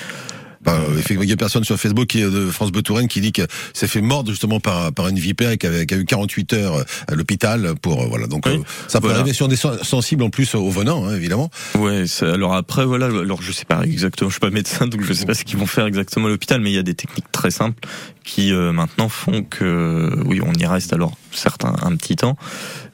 Bah, 0.62 0.78
euh, 0.78 0.92
effectivement, 0.94 1.22
il 1.22 1.30
y 1.30 1.32
a 1.32 1.36
personne 1.36 1.64
sur 1.64 1.78
Facebook 1.78 2.06
qui 2.08 2.20
est 2.20 2.30
de 2.30 2.50
France 2.50 2.70
Bleu 2.70 2.82
Touraine 2.82 3.08
qui 3.08 3.20
dit 3.22 3.32
que 3.32 3.42
s'est 3.72 3.86
fait 3.88 4.02
mordre 4.02 4.30
justement 4.30 4.60
par, 4.60 4.92
par 4.92 5.08
une 5.08 5.18
vipère 5.18 5.50
et 5.52 5.58
qui, 5.58 5.66
a 5.66 5.96
eu 5.96 6.04
48 6.04 6.52
heures 6.52 6.74
euh, 6.74 6.82
à 7.08 7.14
l'hôpital 7.14 7.74
pour 7.80 8.02
euh, 8.02 8.06
voilà. 8.08 8.26
Donc 8.26 8.44
Oui, 8.46 8.52
euh, 8.56 8.62
ça 8.86 9.00
peut 9.00 9.06
voilà. 9.06 9.20
arriver 9.20 9.32
sur 9.34 9.48
des 9.48 9.56
sen- 9.56 9.82
sensibles 9.82 10.22
en 10.22 10.28
plus 10.30 10.54
au 10.54 10.68
venant, 10.70 11.06
hein, 11.06 11.14
évidemment. 11.16 11.50
Ouais, 11.78 12.04
alors 12.20 12.54
après 12.54 12.84
voilà, 12.84 13.06
alors 13.06 13.40
je 13.40 13.52
sais 13.52 13.64
pas 13.64 13.82
exactement, 13.84 14.28
je 14.28 14.34
suis 14.34 14.40
pas 14.40 14.50
médecin 14.50 14.86
donc 14.86 15.02
je 15.02 15.12
sais 15.14 15.24
pas 15.24 15.34
ce 15.34 15.44
qu'ils 15.44 15.58
vont 15.58 15.66
faire 15.66 15.86
exactement 15.86 16.26
à 16.26 16.28
l'hôpital, 16.30 16.60
mais 16.60 16.70
il 16.70 16.74
y 16.74 16.78
a 16.78 16.82
des 16.82 16.94
techniques 16.94 17.30
très 17.32 17.50
simples 17.50 17.80
qui 18.24 18.52
euh, 18.52 18.72
maintenant 18.72 19.08
font 19.08 19.42
que 19.42 20.12
oui, 20.26 20.40
on 20.44 20.52
y 20.52 20.66
reste 20.66 20.92
alors 20.92 21.16
certains 21.32 21.74
un 21.82 21.96
petit 21.96 22.16
temps, 22.16 22.36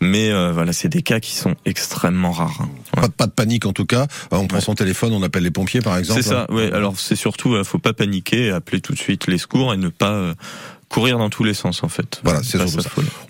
mais 0.01 0.31
euh, 0.31 0.53
voilà, 0.53 0.73
c'est 0.73 0.89
des 0.89 1.03
cas 1.03 1.21
qui 1.21 1.35
sont 1.35 1.55
extrêmement 1.65 2.33
rares. 2.33 2.61
hein. 2.63 2.69
Ouais. 2.97 3.03
Pas, 3.03 3.09
de- 3.09 3.13
pas 3.13 3.27
de 3.27 3.33
panique 3.33 3.67
en 3.67 3.73
tout 3.73 3.87
cas. 3.87 4.03
Euh, 4.33 4.37
On 4.37 4.47
prend 4.47 4.59
Ouais. 4.59 4.63
son 4.65 4.75
téléphone, 4.75 5.13
on 5.13 5.23
appelle 5.23 5.43
les 5.43 5.51
pompiers 5.51 5.81
par 5.81 5.97
exemple. 5.97 6.23
C'est 6.23 6.29
ça. 6.29 6.47
Ouais. 6.51 6.73
Alors 6.73 6.99
c'est 6.99 7.17
surtout, 7.17 7.55
euh, 7.55 7.65
faut 7.65 7.79
pas 7.79 7.93
paniquer, 7.93 8.51
appeler 8.51 8.81
tout 8.81 8.93
de 8.93 8.99
suite 8.99 9.27
les 9.27 9.39
secours 9.39 9.73
et 9.75 9.77
ne 9.77 9.89
pas 9.89 10.35
courir 10.89 11.19
dans 11.19 11.31
tous 11.31 11.45
les 11.45 11.55
sens 11.55 11.83
en 11.83 11.89
fait. 11.89 12.21
Voilà, 12.23 12.41
c'est 12.43 12.59
ça. 12.59 12.65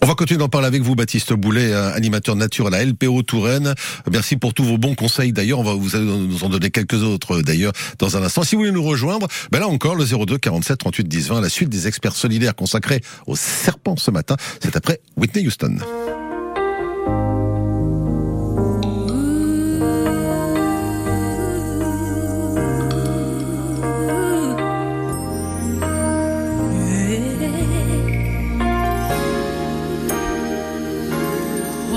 On 0.02 0.06
va 0.06 0.14
continuer 0.14 0.38
d'en 0.38 0.48
parler 0.48 0.66
avec 0.66 0.82
vous, 0.82 0.94
Baptiste 0.94 1.32
Boulet, 1.32 1.72
euh, 1.72 1.92
animateur 1.94 2.36
nature 2.36 2.66
à 2.68 2.70
la 2.70 2.84
LPO 2.84 3.22
Touraine. 3.22 3.74
Merci 4.10 4.36
pour 4.36 4.54
tous 4.54 4.64
vos 4.64 4.78
bons 4.78 4.94
conseils. 4.94 5.32
D'ailleurs, 5.32 5.58
on 5.58 5.64
va 5.64 5.74
vous 5.74 5.96
allez 5.96 6.04
nous 6.04 6.44
en 6.44 6.48
donner 6.48 6.70
quelques 6.70 7.02
autres 7.02 7.38
euh, 7.38 7.42
d'ailleurs 7.42 7.72
dans 7.98 8.16
un 8.16 8.22
instant. 8.22 8.42
Si 8.42 8.54
vous 8.54 8.62
voulez 8.62 8.72
nous 8.72 8.82
rejoindre, 8.82 9.28
ben 9.50 9.60
là 9.60 9.68
encore 9.68 9.94
le 9.94 10.04
02 10.04 10.38
47 10.38 10.78
38 10.78 11.08
10 11.08 11.28
20, 11.28 11.40
la 11.40 11.48
suite 11.48 11.68
des 11.68 11.86
experts 11.86 12.16
solidaires 12.16 12.54
consacrés 12.54 13.00
aux 13.26 13.36
serpents 13.36 13.96
ce 13.96 14.10
matin. 14.10 14.36
C'est 14.62 14.76
après 14.76 15.00
Whitney 15.16 15.46
Houston. 15.46 15.78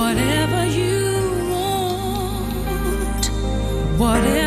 Whatever 0.09 0.65
you 0.65 1.51
want, 1.51 3.25
whatever 3.99 4.38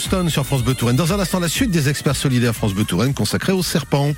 Houston 0.00 0.30
sur 0.30 0.46
France 0.46 0.62
Bleu 0.62 0.72
Touraine. 0.74 0.96
Dans 0.96 1.12
un 1.12 1.20
instant, 1.20 1.40
la 1.40 1.48
suite 1.48 1.70
des 1.70 1.90
experts 1.90 2.16
solidaires 2.16 2.54
France 2.54 2.72
Bleu 2.72 2.84
Touraine 2.84 3.12
consacrés 3.12 3.52
aux 3.52 3.62
serpents. 3.62 4.14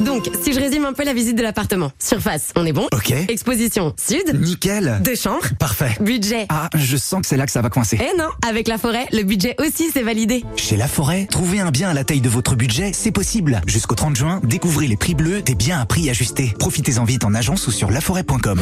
Donc, 0.00 0.28
si 0.42 0.52
je 0.52 0.60
résume 0.60 0.84
un 0.84 0.92
peu 0.92 1.02
la 1.02 1.14
visite 1.14 1.36
de 1.36 1.42
l'appartement. 1.42 1.90
Surface, 1.98 2.52
on 2.54 2.66
est 2.66 2.72
bon 2.74 2.88
Ok. 2.92 3.12
Exposition, 3.28 3.94
sud. 3.98 4.38
Nickel. 4.38 5.00
Deux 5.02 5.14
chambres. 5.14 5.46
Parfait. 5.58 5.96
Budget. 6.02 6.44
Ah, 6.50 6.68
je 6.74 6.98
sens 6.98 7.22
que 7.22 7.26
c'est 7.26 7.38
là 7.38 7.46
que 7.46 7.52
ça 7.52 7.62
va 7.62 7.70
coincer. 7.70 7.98
Eh 7.98 8.18
non, 8.18 8.28
avec 8.46 8.68
la 8.68 8.76
forêt, 8.76 9.06
le 9.10 9.22
budget 9.22 9.54
aussi 9.58 9.90
c'est 9.90 10.02
validé. 10.02 10.44
Chez 10.56 10.76
La 10.76 10.86
Forêt, 10.88 11.26
trouver 11.30 11.60
un 11.60 11.70
bien 11.70 11.88
à 11.88 11.94
la 11.94 12.04
taille 12.04 12.20
de 12.20 12.28
votre 12.28 12.56
budget, 12.56 12.90
c'est 12.92 13.12
possible. 13.12 13.62
Jusqu'au 13.66 13.94
30 13.94 14.16
juin, 14.16 14.40
découvrez 14.44 14.86
les 14.86 14.96
prix 14.98 15.14
bleus 15.14 15.40
des 15.40 15.54
biens 15.54 15.80
à 15.80 15.86
prix 15.86 16.10
ajustés. 16.10 16.52
Profitez-en 16.58 17.04
vite 17.04 17.24
en 17.24 17.32
agence 17.32 17.66
ou 17.66 17.70
sur 17.70 17.90
laforêt.com. 17.90 18.60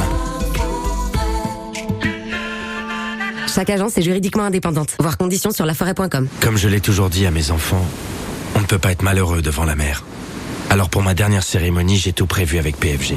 Chaque 3.61 3.69
agence 3.69 3.99
est 3.99 4.03
juridiquement 4.03 4.45
indépendante. 4.45 4.97
Voir 5.01 5.19
conditions 5.19 5.51
sur 5.51 5.67
laforêt.com. 5.67 6.29
Comme 6.41 6.57
je 6.57 6.67
l'ai 6.67 6.81
toujours 6.81 7.11
dit 7.11 7.27
à 7.27 7.31
mes 7.31 7.51
enfants, 7.51 7.85
on 8.55 8.61
ne 8.61 8.65
peut 8.65 8.79
pas 8.79 8.91
être 8.91 9.03
malheureux 9.03 9.43
devant 9.43 9.67
la 9.67 9.77
mer. 9.77 10.03
Alors 10.71 10.89
pour 10.89 11.03
ma 11.03 11.13
dernière 11.13 11.43
cérémonie, 11.43 11.99
j'ai 11.99 12.15
tout 12.15 12.25
prévu 12.25 12.57
avec 12.57 12.79
PFG. 12.79 13.17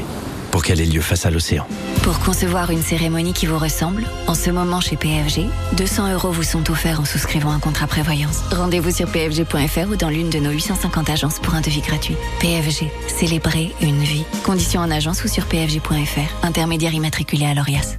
Pour 0.54 0.62
qu'elle 0.62 0.80
ait 0.80 0.86
lieu 0.86 1.02
face 1.02 1.26
à 1.26 1.32
l'océan. 1.32 1.66
Pour 2.04 2.20
concevoir 2.20 2.70
une 2.70 2.84
cérémonie 2.84 3.34
qui 3.34 3.48
vous 3.48 3.58
ressemble, 3.58 4.06
en 4.28 4.36
ce 4.36 4.52
moment 4.52 4.82
chez 4.82 4.98
PFG, 4.98 5.48
200 5.78 6.14
euros 6.14 6.32
vous 6.32 6.44
sont 6.44 6.70
offerts 6.70 7.00
en 7.00 7.06
souscrivant 7.06 7.50
un 7.50 7.58
contrat 7.58 7.88
prévoyance. 7.88 8.44
Rendez-vous 8.52 8.92
sur 8.92 9.12
pfg.fr 9.12 9.90
ou 9.90 9.96
dans 9.96 10.10
l'une 10.10 10.30
de 10.30 10.38
nos 10.38 10.52
850 10.52 11.10
agences 11.10 11.40
pour 11.40 11.56
un 11.56 11.62
devis 11.62 11.82
gratuit. 11.82 12.16
PFG, 12.40 12.92
célébrer 13.08 13.72
une 13.82 14.04
vie. 14.04 14.26
Conditions 14.44 14.82
en 14.82 14.92
agence 14.92 15.24
ou 15.24 15.28
sur 15.28 15.48
pfg.fr. 15.48 16.46
Intermédiaire 16.46 16.94
immatriculé 16.94 17.48
à 17.48 17.56
l'ORIAS. 17.56 17.98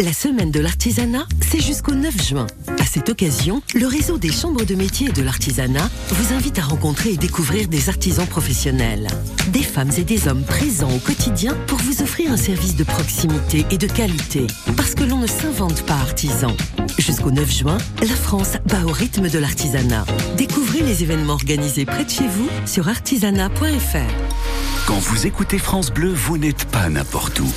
La 0.00 0.12
semaine 0.12 0.52
de 0.52 0.60
l'artisanat, 0.60 1.26
c'est 1.40 1.60
jusqu'au 1.60 1.96
9 1.96 2.24
juin. 2.24 2.46
À 2.78 2.84
cette 2.84 3.08
occasion, 3.08 3.62
le 3.74 3.88
réseau 3.88 4.16
des 4.16 4.30
chambres 4.30 4.64
de 4.64 4.76
métiers 4.76 5.08
et 5.08 5.12
de 5.12 5.22
l'artisanat 5.22 5.90
vous 6.10 6.32
invite 6.32 6.60
à 6.60 6.62
rencontrer 6.62 7.14
et 7.14 7.16
découvrir 7.16 7.66
des 7.66 7.88
artisans 7.88 8.26
professionnels. 8.26 9.08
Des 9.48 9.64
femmes 9.64 9.90
et 9.98 10.04
des 10.04 10.28
hommes 10.28 10.44
présents 10.44 10.94
au 10.94 10.98
quotidien 10.98 11.56
pour 11.66 11.78
vous 11.78 11.87
offrir 12.02 12.30
un 12.30 12.36
service 12.36 12.76
de 12.76 12.84
proximité 12.84 13.64
et 13.70 13.78
de 13.78 13.86
qualité. 13.86 14.46
Parce 14.76 14.94
que 14.94 15.04
l'on 15.04 15.18
ne 15.18 15.26
s'invente 15.26 15.82
pas 15.86 15.94
artisan. 15.94 16.54
Jusqu'au 16.98 17.30
9 17.30 17.50
juin, 17.50 17.78
la 18.02 18.14
France 18.14 18.52
bat 18.66 18.84
au 18.84 18.92
rythme 18.92 19.28
de 19.28 19.38
l'artisanat. 19.38 20.04
Découvrez 20.36 20.80
les 20.80 21.02
événements 21.02 21.34
organisés 21.34 21.86
près 21.86 22.04
de 22.04 22.10
chez 22.10 22.28
vous 22.28 22.48
sur 22.66 22.88
artisanat.fr. 22.88 24.86
Quand 24.86 24.98
vous 24.98 25.26
écoutez 25.26 25.58
France 25.58 25.90
Bleu, 25.90 26.12
vous 26.12 26.38
n'êtes 26.38 26.64
pas 26.66 26.88
n'importe 26.88 27.40
où. 27.40 27.48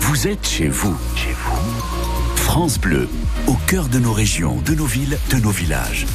Vous 0.00 0.28
êtes 0.28 0.46
chez 0.46 0.68
vous. 0.68 0.96
Chez 1.16 1.34
vous. 1.44 2.36
France 2.36 2.78
Bleu, 2.78 3.08
au 3.46 3.54
cœur 3.66 3.88
de 3.88 3.98
nos 3.98 4.12
régions, 4.12 4.60
de 4.64 4.74
nos 4.74 4.86
villes, 4.86 5.18
de 5.30 5.36
nos 5.36 5.50
villages. 5.50 6.06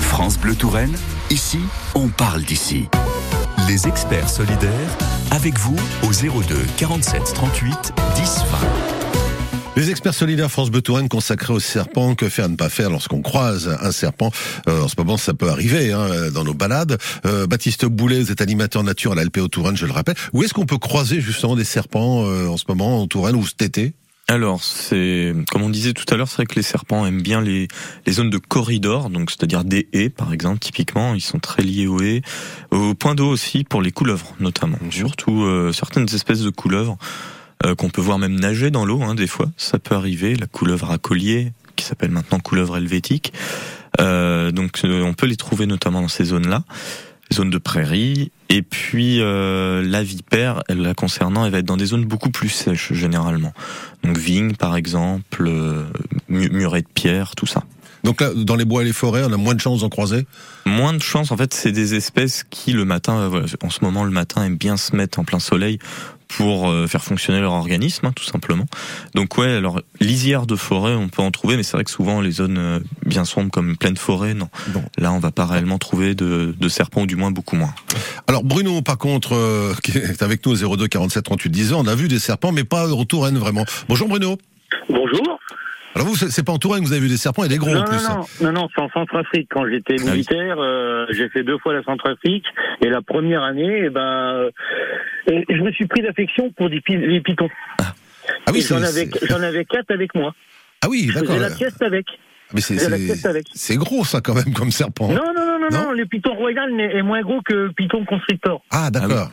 France 0.00 0.38
Bleu 0.38 0.54
Touraine, 0.54 0.94
ici, 1.30 1.60
on 1.94 2.08
parle 2.08 2.42
d'ici. 2.42 2.88
Les 3.66 3.88
experts 3.88 4.28
solidaires, 4.28 4.98
avec 5.30 5.58
vous 5.58 5.76
au 6.02 6.12
02 6.12 6.54
47 6.76 7.22
38 7.34 7.92
10 8.14 8.38
20. 8.50 8.58
Les 9.76 9.90
experts 9.90 10.12
solidaires 10.12 10.50
France 10.50 10.70
Bleu 10.70 10.82
consacrés 11.08 11.54
aux 11.54 11.60
serpents, 11.60 12.14
que 12.14 12.28
faire 12.28 12.48
ne 12.50 12.56
pas 12.56 12.68
faire 12.68 12.90
lorsqu'on 12.90 13.22
croise 13.22 13.74
un 13.80 13.90
serpent? 13.90 14.30
Euh, 14.68 14.82
en 14.82 14.88
ce 14.88 14.94
moment, 14.98 15.16
ça 15.16 15.32
peut 15.32 15.48
arriver 15.48 15.92
hein, 15.92 16.30
dans 16.32 16.44
nos 16.44 16.52
balades. 16.52 16.98
Euh, 17.24 17.46
Baptiste 17.46 17.86
Boulet, 17.86 18.20
vous 18.20 18.30
êtes 18.30 18.42
animateur 18.42 18.84
nature 18.84 19.12
à 19.12 19.14
l'Alpéo 19.14 19.48
Touraine, 19.48 19.76
je 19.76 19.86
le 19.86 19.92
rappelle. 19.92 20.16
Où 20.34 20.42
est-ce 20.42 20.52
qu'on 20.52 20.66
peut 20.66 20.78
croiser 20.78 21.20
justement 21.22 21.56
des 21.56 21.64
serpents 21.64 22.26
euh, 22.26 22.48
en 22.48 22.58
ce 22.58 22.64
moment 22.68 23.00
en 23.00 23.06
Touraine 23.06 23.34
ou 23.34 23.46
cet 23.46 23.62
été? 23.62 23.94
Alors, 24.26 24.64
c'est 24.64 25.34
comme 25.50 25.62
on 25.62 25.68
disait 25.68 25.92
tout 25.92 26.06
à 26.12 26.16
l'heure, 26.16 26.28
c'est 26.28 26.36
vrai 26.36 26.46
que 26.46 26.54
les 26.54 26.62
serpents 26.62 27.04
aiment 27.04 27.20
bien 27.20 27.42
les, 27.42 27.68
les 28.06 28.12
zones 28.12 28.30
de 28.30 28.38
corridor, 28.38 29.10
donc 29.10 29.30
c'est-à-dire 29.30 29.64
des 29.64 29.88
haies, 29.92 30.08
par 30.08 30.32
exemple, 30.32 30.60
typiquement, 30.60 31.14
ils 31.14 31.20
sont 31.20 31.38
très 31.38 31.62
liés 31.62 31.86
aux 31.86 32.00
haies, 32.00 32.22
au 32.70 32.94
point 32.94 33.14
d'eau 33.14 33.28
aussi 33.28 33.64
pour 33.64 33.82
les 33.82 33.92
couleuvres, 33.92 34.34
notamment, 34.40 34.78
surtout 34.90 35.42
euh, 35.42 35.72
certaines 35.72 36.08
espèces 36.14 36.40
de 36.40 36.50
couleuvres 36.50 36.96
euh, 37.66 37.74
qu'on 37.74 37.90
peut 37.90 38.00
voir 38.00 38.18
même 38.18 38.38
nager 38.40 38.70
dans 38.70 38.86
l'eau, 38.86 39.02
hein, 39.02 39.14
des 39.14 39.26
fois, 39.26 39.50
ça 39.58 39.78
peut 39.78 39.94
arriver. 39.94 40.34
La 40.36 40.46
couleuvre 40.46 40.90
à 40.90 40.98
collier, 40.98 41.52
qui 41.76 41.84
s'appelle 41.84 42.10
maintenant 42.10 42.40
couleuvre 42.40 42.78
helvétique, 42.78 43.32
Euh, 44.00 44.50
donc 44.50 44.80
euh, 44.84 45.02
on 45.04 45.14
peut 45.14 45.26
les 45.26 45.36
trouver 45.36 45.66
notamment 45.66 46.00
dans 46.02 46.08
ces 46.08 46.24
zones-là 46.24 46.64
zones 47.34 47.50
de 47.50 47.58
prairie. 47.58 48.32
Et 48.48 48.62
puis 48.62 49.20
euh, 49.20 49.82
la 49.82 50.02
vipère, 50.02 50.62
la 50.68 50.94
concernant, 50.94 51.44
elle 51.44 51.52
va 51.52 51.58
être 51.58 51.64
dans 51.66 51.76
des 51.76 51.86
zones 51.86 52.04
beaucoup 52.04 52.30
plus 52.30 52.48
sèches 52.48 52.92
généralement. 52.92 53.52
Donc 54.02 54.16
vigne 54.18 54.54
par 54.54 54.76
exemple, 54.76 55.46
euh, 55.46 55.84
mu- 56.28 56.48
muret 56.50 56.82
de 56.82 56.88
pierre, 56.94 57.34
tout 57.36 57.46
ça. 57.46 57.62
Donc 58.04 58.20
là, 58.20 58.30
dans 58.34 58.56
les 58.56 58.64
bois 58.64 58.82
et 58.82 58.84
les 58.84 58.92
forêts, 58.92 59.22
on 59.24 59.32
a 59.32 59.36
moins 59.36 59.54
de 59.54 59.60
chances 59.60 59.80
d'en 59.80 59.88
croiser 59.88 60.26
Moins 60.66 60.92
de 60.92 61.02
chance, 61.02 61.30
en 61.32 61.36
fait, 61.36 61.52
c'est 61.54 61.72
des 61.72 61.94
espèces 61.94 62.44
qui 62.48 62.72
le 62.72 62.84
matin, 62.84 63.16
euh, 63.16 63.28
voilà, 63.28 63.46
en 63.62 63.70
ce 63.70 63.82
moment 63.82 64.04
le 64.04 64.10
matin, 64.10 64.44
aiment 64.44 64.56
bien 64.56 64.76
se 64.76 64.94
mettre 64.94 65.18
en 65.18 65.24
plein 65.24 65.38
soleil 65.38 65.78
pour 66.36 66.68
euh, 66.68 66.86
faire 66.86 67.02
fonctionner 67.02 67.40
leur 67.40 67.52
organisme, 67.52 68.06
hein, 68.06 68.12
tout 68.14 68.24
simplement. 68.24 68.66
Donc 69.14 69.38
ouais, 69.38 69.50
alors 69.50 69.80
lisière 70.00 70.46
de 70.46 70.56
forêt, 70.56 70.94
on 70.94 71.08
peut 71.08 71.22
en 71.22 71.30
trouver, 71.30 71.56
mais 71.56 71.62
c'est 71.62 71.76
vrai 71.76 71.84
que 71.84 71.90
souvent 71.90 72.20
les 72.20 72.32
zones 72.32 72.58
euh, 72.58 72.80
bien 73.04 73.24
sombres 73.24 73.50
comme 73.50 73.76
pleine 73.76 73.96
forêt, 73.96 74.34
non. 74.34 74.48
Là, 74.98 75.12
on 75.12 75.18
va 75.18 75.30
pas 75.30 75.46
réellement 75.46 75.78
trouver 75.78 76.14
de, 76.14 76.54
de 76.58 76.68
serpents, 76.68 77.02
ou 77.02 77.06
du 77.06 77.16
moins 77.16 77.30
beaucoup 77.30 77.56
moins. 77.56 77.74
Alors 78.26 78.42
Bruno, 78.42 78.82
par 78.82 78.98
contre, 78.98 79.34
euh, 79.34 79.74
qui 79.82 79.98
est 79.98 80.22
avec 80.22 80.44
nous 80.46 80.64
au 80.64 80.76
02 80.76 80.88
47 80.88 81.24
38 81.24 81.50
10 81.50 81.72
ans, 81.72 81.82
on 81.84 81.86
a 81.86 81.94
vu 81.94 82.08
des 82.08 82.18
serpents, 82.18 82.52
mais 82.52 82.64
pas 82.64 82.88
au 82.88 83.04
Touraine 83.04 83.38
vraiment. 83.38 83.64
Bonjour 83.88 84.08
Bruno. 84.08 84.38
Bonjour. 84.88 85.38
Alors 85.94 86.08
vous, 86.08 86.16
c'est 86.16 86.42
pas 86.44 86.52
en 86.52 86.58
Touraine 86.58 86.82
que 86.82 86.86
vous 86.88 86.92
avez 86.92 87.02
vu 87.02 87.08
des 87.08 87.16
serpents, 87.16 87.44
et 87.44 87.48
des 87.48 87.56
gros 87.58 87.70
non, 87.70 87.80
en 87.80 87.84
plus. 87.84 88.02
non, 88.08 88.24
non, 88.40 88.52
non, 88.52 88.68
c'est 88.74 88.82
en 88.82 88.88
Centrafrique. 88.90 89.48
Quand 89.50 89.68
j'étais 89.68 89.94
Ah 90.00 90.02
oui. 90.06 90.10
militaire, 90.10 90.56
euh, 90.58 91.06
j'ai 91.10 91.28
fait 91.28 91.44
deux 91.44 91.58
fois 91.58 91.72
la 91.74 91.82
Centrafrique. 91.84 92.44
Et 92.84 92.88
la 92.88 93.00
première 93.00 93.42
année, 93.42 93.82
eh 93.86 93.90
ben, 93.90 94.00
euh, 94.00 94.50
je 95.28 95.62
me 95.62 95.70
suis 95.72 95.86
pris 95.86 96.02
d'affection 96.02 96.50
pour 96.56 96.68
des 96.68 96.80
pi- 96.80 97.20
pitons. 97.24 97.48
Ah 97.80 97.92
oui, 98.52 98.58
Et 98.58 98.62
j'en 98.62 98.82
avais, 98.82 99.08
j'en 99.22 99.40
avais 99.40 99.64
quatre 99.64 99.90
avec 99.92 100.14
moi. 100.14 100.34
Ah 100.82 100.88
oui, 100.88 101.10
d'accord. 101.14 101.36
la 101.38 101.46
avec. 101.86 102.06
Mais 102.52 102.60
c'est 102.60 102.78
c'est- 102.78 102.98
sieste 102.98 103.26
avec. 103.26 103.46
c'est 103.54 103.76
gros 103.76 104.04
ça 104.04 104.20
quand 104.20 104.34
même 104.34 104.52
comme 104.52 104.70
serpent. 104.70 105.08
Non, 105.08 105.14
non, 105.34 105.46
non, 105.46 105.58
non, 105.70 105.84
non, 105.86 105.92
le 105.92 106.04
piton 106.06 106.34
royal 106.34 106.68
est 106.80 107.02
moins 107.02 107.22
gros 107.22 107.40
que 107.42 107.54
le 107.54 107.72
piton 107.72 108.04
constrictor. 108.04 108.62
Ah 108.70 108.90
d'accord. 108.90 109.30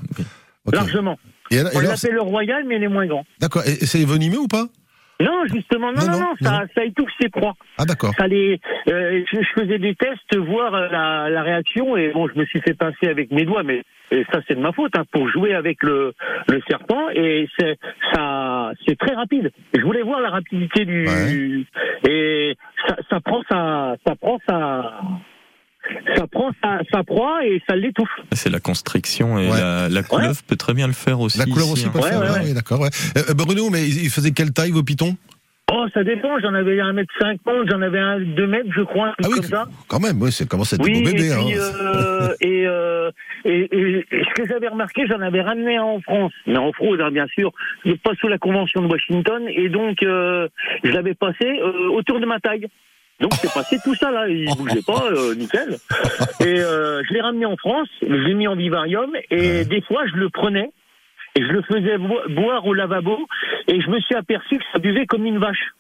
Largement. 0.71 1.19
Et 1.50 1.60
alors- 1.60 1.74
et 1.74 1.78
On 1.78 1.80
l'appelle 1.82 2.13
le 2.13 2.21
royal, 2.21 2.63
mais 2.67 2.78
il 2.78 2.84
est 2.84 2.88
moins 2.88 3.06
grand. 3.08 3.26
D'accord. 3.39 3.63
Et 3.67 3.84
et 3.84 3.86
c'est 3.86 4.04
venimeux 4.06 4.39
ou 4.39 4.47
pas? 4.47 4.67
Non, 5.21 5.43
justement, 5.53 5.91
non, 5.91 6.01
Non, 6.05 6.19
non, 6.19 6.34
ça, 6.41 6.63
ça 6.75 6.84
étouffe 6.86 7.12
ses 7.19 7.29
proies. 7.29 7.53
Ah 7.77 7.86
d'accord. 7.86 8.13
Ça 8.17 8.27
les, 8.27 8.60
euh, 8.88 9.23
je, 9.31 9.38
je 9.41 9.62
faisais 9.62 9.79
des 9.79 9.95
tests, 9.95 10.36
voir 10.38 10.73
euh, 10.73 10.88
la, 10.89 11.29
la 11.29 11.41
réaction, 11.43 11.95
et 11.97 12.10
bon, 12.12 12.27
je 12.27 12.39
me 12.39 12.45
suis 12.45 12.62
fait 12.62 12.73
pincer 12.73 13.07
avec 13.07 13.31
mes 13.31 13.45
doigts, 13.45 13.63
mais 13.63 13.84
ça 14.31 14.41
c'est 14.47 14.55
de 14.55 14.60
ma 14.60 14.71
faute, 14.73 14.91
hein, 14.97 15.05
pour 15.12 15.29
jouer 15.29 15.53
avec 15.53 15.81
le, 15.84 16.13
le 16.49 16.62
serpent, 16.67 17.10
et 17.13 17.47
c'est 17.57 17.77
ça, 18.13 18.71
c'est 18.86 18.97
très 18.97 19.15
rapide. 19.15 19.51
Je 19.73 19.81
voulais 19.81 20.01
voir 20.01 20.19
la 20.21 20.29
rapidité 20.29 20.86
du, 20.86 21.65
et 22.07 22.57
ça, 22.88 22.95
ça 23.10 23.19
prend 23.21 23.41
sa, 23.49 23.95
ça 24.05 24.15
prend 24.15 24.38
sa, 24.47 24.99
ça 26.15 26.27
prend 26.27 26.51
sa, 26.63 26.80
sa 26.91 27.04
proie 27.04 27.45
et 27.45 27.62
ça 27.67 27.75
l'étouffe. 27.75 28.10
C'est 28.32 28.49
la 28.49 28.60
constriction 28.60 29.38
et 29.39 29.47
la, 29.47 29.89
la 29.89 30.04
couleuvre 30.04 30.41
peut 30.47 30.56
très 30.56 30.73
bien 30.73 30.88
le 30.88 30.93
faire 30.93 31.19
aussi. 31.19 31.38
La 31.38 31.45
couleur 31.45 31.67
ici, 31.67 31.73
aussi 31.73 31.86
hein. 31.88 31.91
peut 31.93 31.99
le 31.99 32.06
faire. 32.06 32.21
ah 32.23 32.39
oui, 32.43 32.54
d'accord. 32.54 32.80
Ouais. 32.82 32.89
Euh, 33.17 33.34
Bruno, 33.34 33.69
mais 33.69 33.88
ils 33.88 34.10
faisaient 34.10 34.32
quelle 34.32 34.51
taille 34.54 34.71
vos 34.71 34.84
pitons? 34.84 35.15
Oh, 35.73 35.86
ça 35.93 36.04
dépend, 36.04 36.38
j'en 36.39 36.54
avais 36.54 36.82
un 36.82 36.91
mètre 36.91 37.13
cinquante, 37.17 37.69
j'en 37.71 37.82
avais 37.82 37.99
un 37.99 38.19
deux 38.19 38.45
mètres, 38.47 38.67
je 38.75 38.82
crois, 38.82 39.13
un 39.17 39.23
truc 39.23 39.36
comme 39.36 39.43
ça. 39.45 39.65
Quand 39.88 40.01
même, 40.01 40.21
oui, 40.21 40.30
c'est 40.30 40.45
commence 40.45 40.73
à 40.73 40.75
être 40.75 40.84
Oui, 40.84 41.01
bébés. 41.01 41.12
et, 41.12 41.13
puis, 41.30 41.54
hein. 41.54 41.71
euh, 41.82 42.36
et, 42.41 42.67
euh, 42.67 43.10
et, 43.45 43.69
et- 43.71 44.06
et 44.12 44.23
ce 44.25 44.34
que 44.41 44.49
j'avais 44.49 44.67
remarqué, 44.67 45.08
j'en 45.08 45.21
avais 45.21 45.39
ramené 45.41 45.80
en 45.80 46.01
France, 46.01 46.34
mais 46.45 46.58
en 46.58 46.73
fraude, 46.73 46.99
hein, 46.99 47.10
bien 47.12 47.25
sûr, 47.27 47.54
mais 47.86 47.95
pas 47.95 48.12
sous 48.19 48.27
la 48.27 48.38
convention 48.38 48.82
de 48.82 48.88
Washington, 48.88 49.43
et 49.47 49.69
donc 49.69 50.04
euh, 50.04 50.49
je 50.84 50.91
l'avais 50.91 51.13
passé 51.13 51.45
euh, 51.45 51.88
autour 51.91 52.19
de 52.19 52.25
ma 52.25 52.41
taille. 52.41 52.67
Donc 53.21 53.34
c'est 53.36 53.53
passé 53.53 53.77
tout 53.84 53.93
ça 53.95 54.10
là, 54.12 54.27
il 54.27 54.45
bougeait 54.57 54.81
pas, 54.86 55.05
euh, 55.12 55.36
nickel. 55.36 55.77
Et 56.39 56.60
euh, 56.60 57.01
je 57.07 57.13
l'ai 57.13 57.21
ramené 57.21 57.45
en 57.45 57.55
France, 57.57 57.88
je 58.01 58.07
l'ai 58.07 58.34
mis 58.34 58.47
en 58.47 58.55
vivarium, 58.55 59.12
et 59.29 59.63
des 59.65 59.81
fois 59.81 60.05
je 60.07 60.15
le 60.15 60.29
prenais 60.29 60.71
et 61.36 61.41
je 61.41 61.47
le 61.51 61.62
faisais 61.62 61.97
bo- 61.97 62.21
boire 62.29 62.65
au 62.65 62.73
lavabo, 62.73 63.17
et 63.67 63.79
je 63.79 63.89
me 63.89 63.99
suis 64.01 64.15
aperçu 64.15 64.57
que 64.57 64.63
ça 64.73 64.79
buvait 64.79 65.05
comme 65.05 65.25
une 65.25 65.38
vache. 65.38 65.71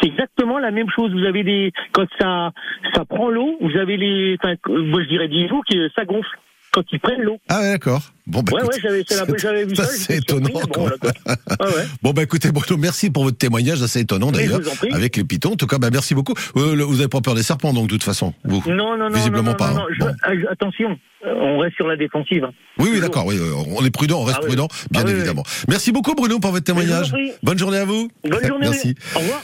C'est 0.00 0.08
exactement 0.08 0.58
la 0.58 0.70
même 0.72 0.90
chose. 0.90 1.12
Vous 1.12 1.24
avez 1.24 1.42
des 1.44 1.72
quand 1.92 2.06
ça 2.18 2.52
ça 2.94 3.04
prend 3.04 3.28
l'eau, 3.30 3.56
vous 3.60 3.76
avez 3.78 3.96
les 3.96 4.36
enfin 4.42 4.54
moi 4.68 5.02
je 5.02 5.08
dirais 5.08 5.28
des 5.28 5.48
joues 5.48 5.62
qui 5.62 5.78
ça 5.94 6.04
gonfle 6.04 6.36
quand 6.76 6.84
ils 6.92 7.00
prennent 7.00 7.22
l'eau. 7.22 7.38
Ah 7.48 7.60
ouais, 7.60 7.70
d'accord. 7.70 8.02
Bon, 8.26 8.42
bah, 8.42 8.52
ouais 8.54 8.60
écoute, 8.60 8.74
ouais, 8.74 8.80
j'avais 8.82 9.04
c'est 9.08 9.66
vu 9.66 9.76
ça, 9.76 9.86
surpris, 9.86 10.14
étonnant. 10.16 10.48
bon. 10.74 10.90
Ah 11.58 11.64
ouais. 11.66 11.86
Bon 12.02 12.10
bah 12.12 12.22
écoutez 12.24 12.50
Bruno, 12.52 12.76
merci 12.76 13.08
pour 13.10 13.22
votre 13.24 13.38
témoignage 13.38 13.80
assez 13.82 14.00
étonnant 14.00 14.30
d'ailleurs 14.32 14.60
avec 14.92 15.16
les 15.16 15.24
pitons. 15.24 15.52
En 15.52 15.56
tout 15.56 15.66
cas, 15.68 15.78
bah 15.78 15.88
merci 15.92 16.14
beaucoup. 16.14 16.34
Euh, 16.56 16.74
le- 16.74 16.84
vous 16.84 16.98
avez 17.00 17.08
pas 17.08 17.20
peur 17.20 17.34
des 17.34 17.42
serpents 17.44 17.72
donc 17.72 17.86
de 17.86 17.92
toute 17.92 18.02
façon, 18.02 18.34
vous? 18.44 18.62
Non 18.66 18.96
non 18.98 19.08
non 19.08 19.16
Visiblement 19.16 19.42
non, 19.44 19.50
non, 19.50 19.56
pas. 19.56 19.70
non, 19.72 19.80
hein. 20.08 20.12
ah, 20.22 20.34
je- 20.34 20.46
attention, 20.50 20.98
euh, 21.24 21.32
on 21.34 21.58
reste 21.58 21.76
sur 21.76 21.86
la 21.86 21.96
défensive. 21.96 22.44
hein. 22.44 22.52
Oui, 22.78 22.90
oui, 22.92 23.00
d'accord. 23.00 23.26
Oui, 23.26 23.36
euh, 23.38 23.52
on 23.76 23.84
est 23.84 23.90
prudent, 23.90 24.20
on 24.20 24.24
reste 24.24 24.38
Ah 24.40 24.44
oui. 24.44 24.48
prudent, 24.48 24.68
bien 24.90 25.02
Ah 25.02 25.06
oui, 25.06 25.12
évidemment. 25.12 25.44
Merci 25.68 25.92
beaucoup 25.92 26.14
Bruno 26.14 26.38
pour 26.40 26.50
votre 26.50 26.64
témoignage. 26.64 27.12
Bonne 27.42 27.58
journée 27.58 27.78
à 27.78 27.84
vous. 27.84 28.08
Bonne 28.28 28.44
journée. 28.46 28.68
Merci. 28.68 28.94
Au 29.14 29.20
revoir. 29.20 29.40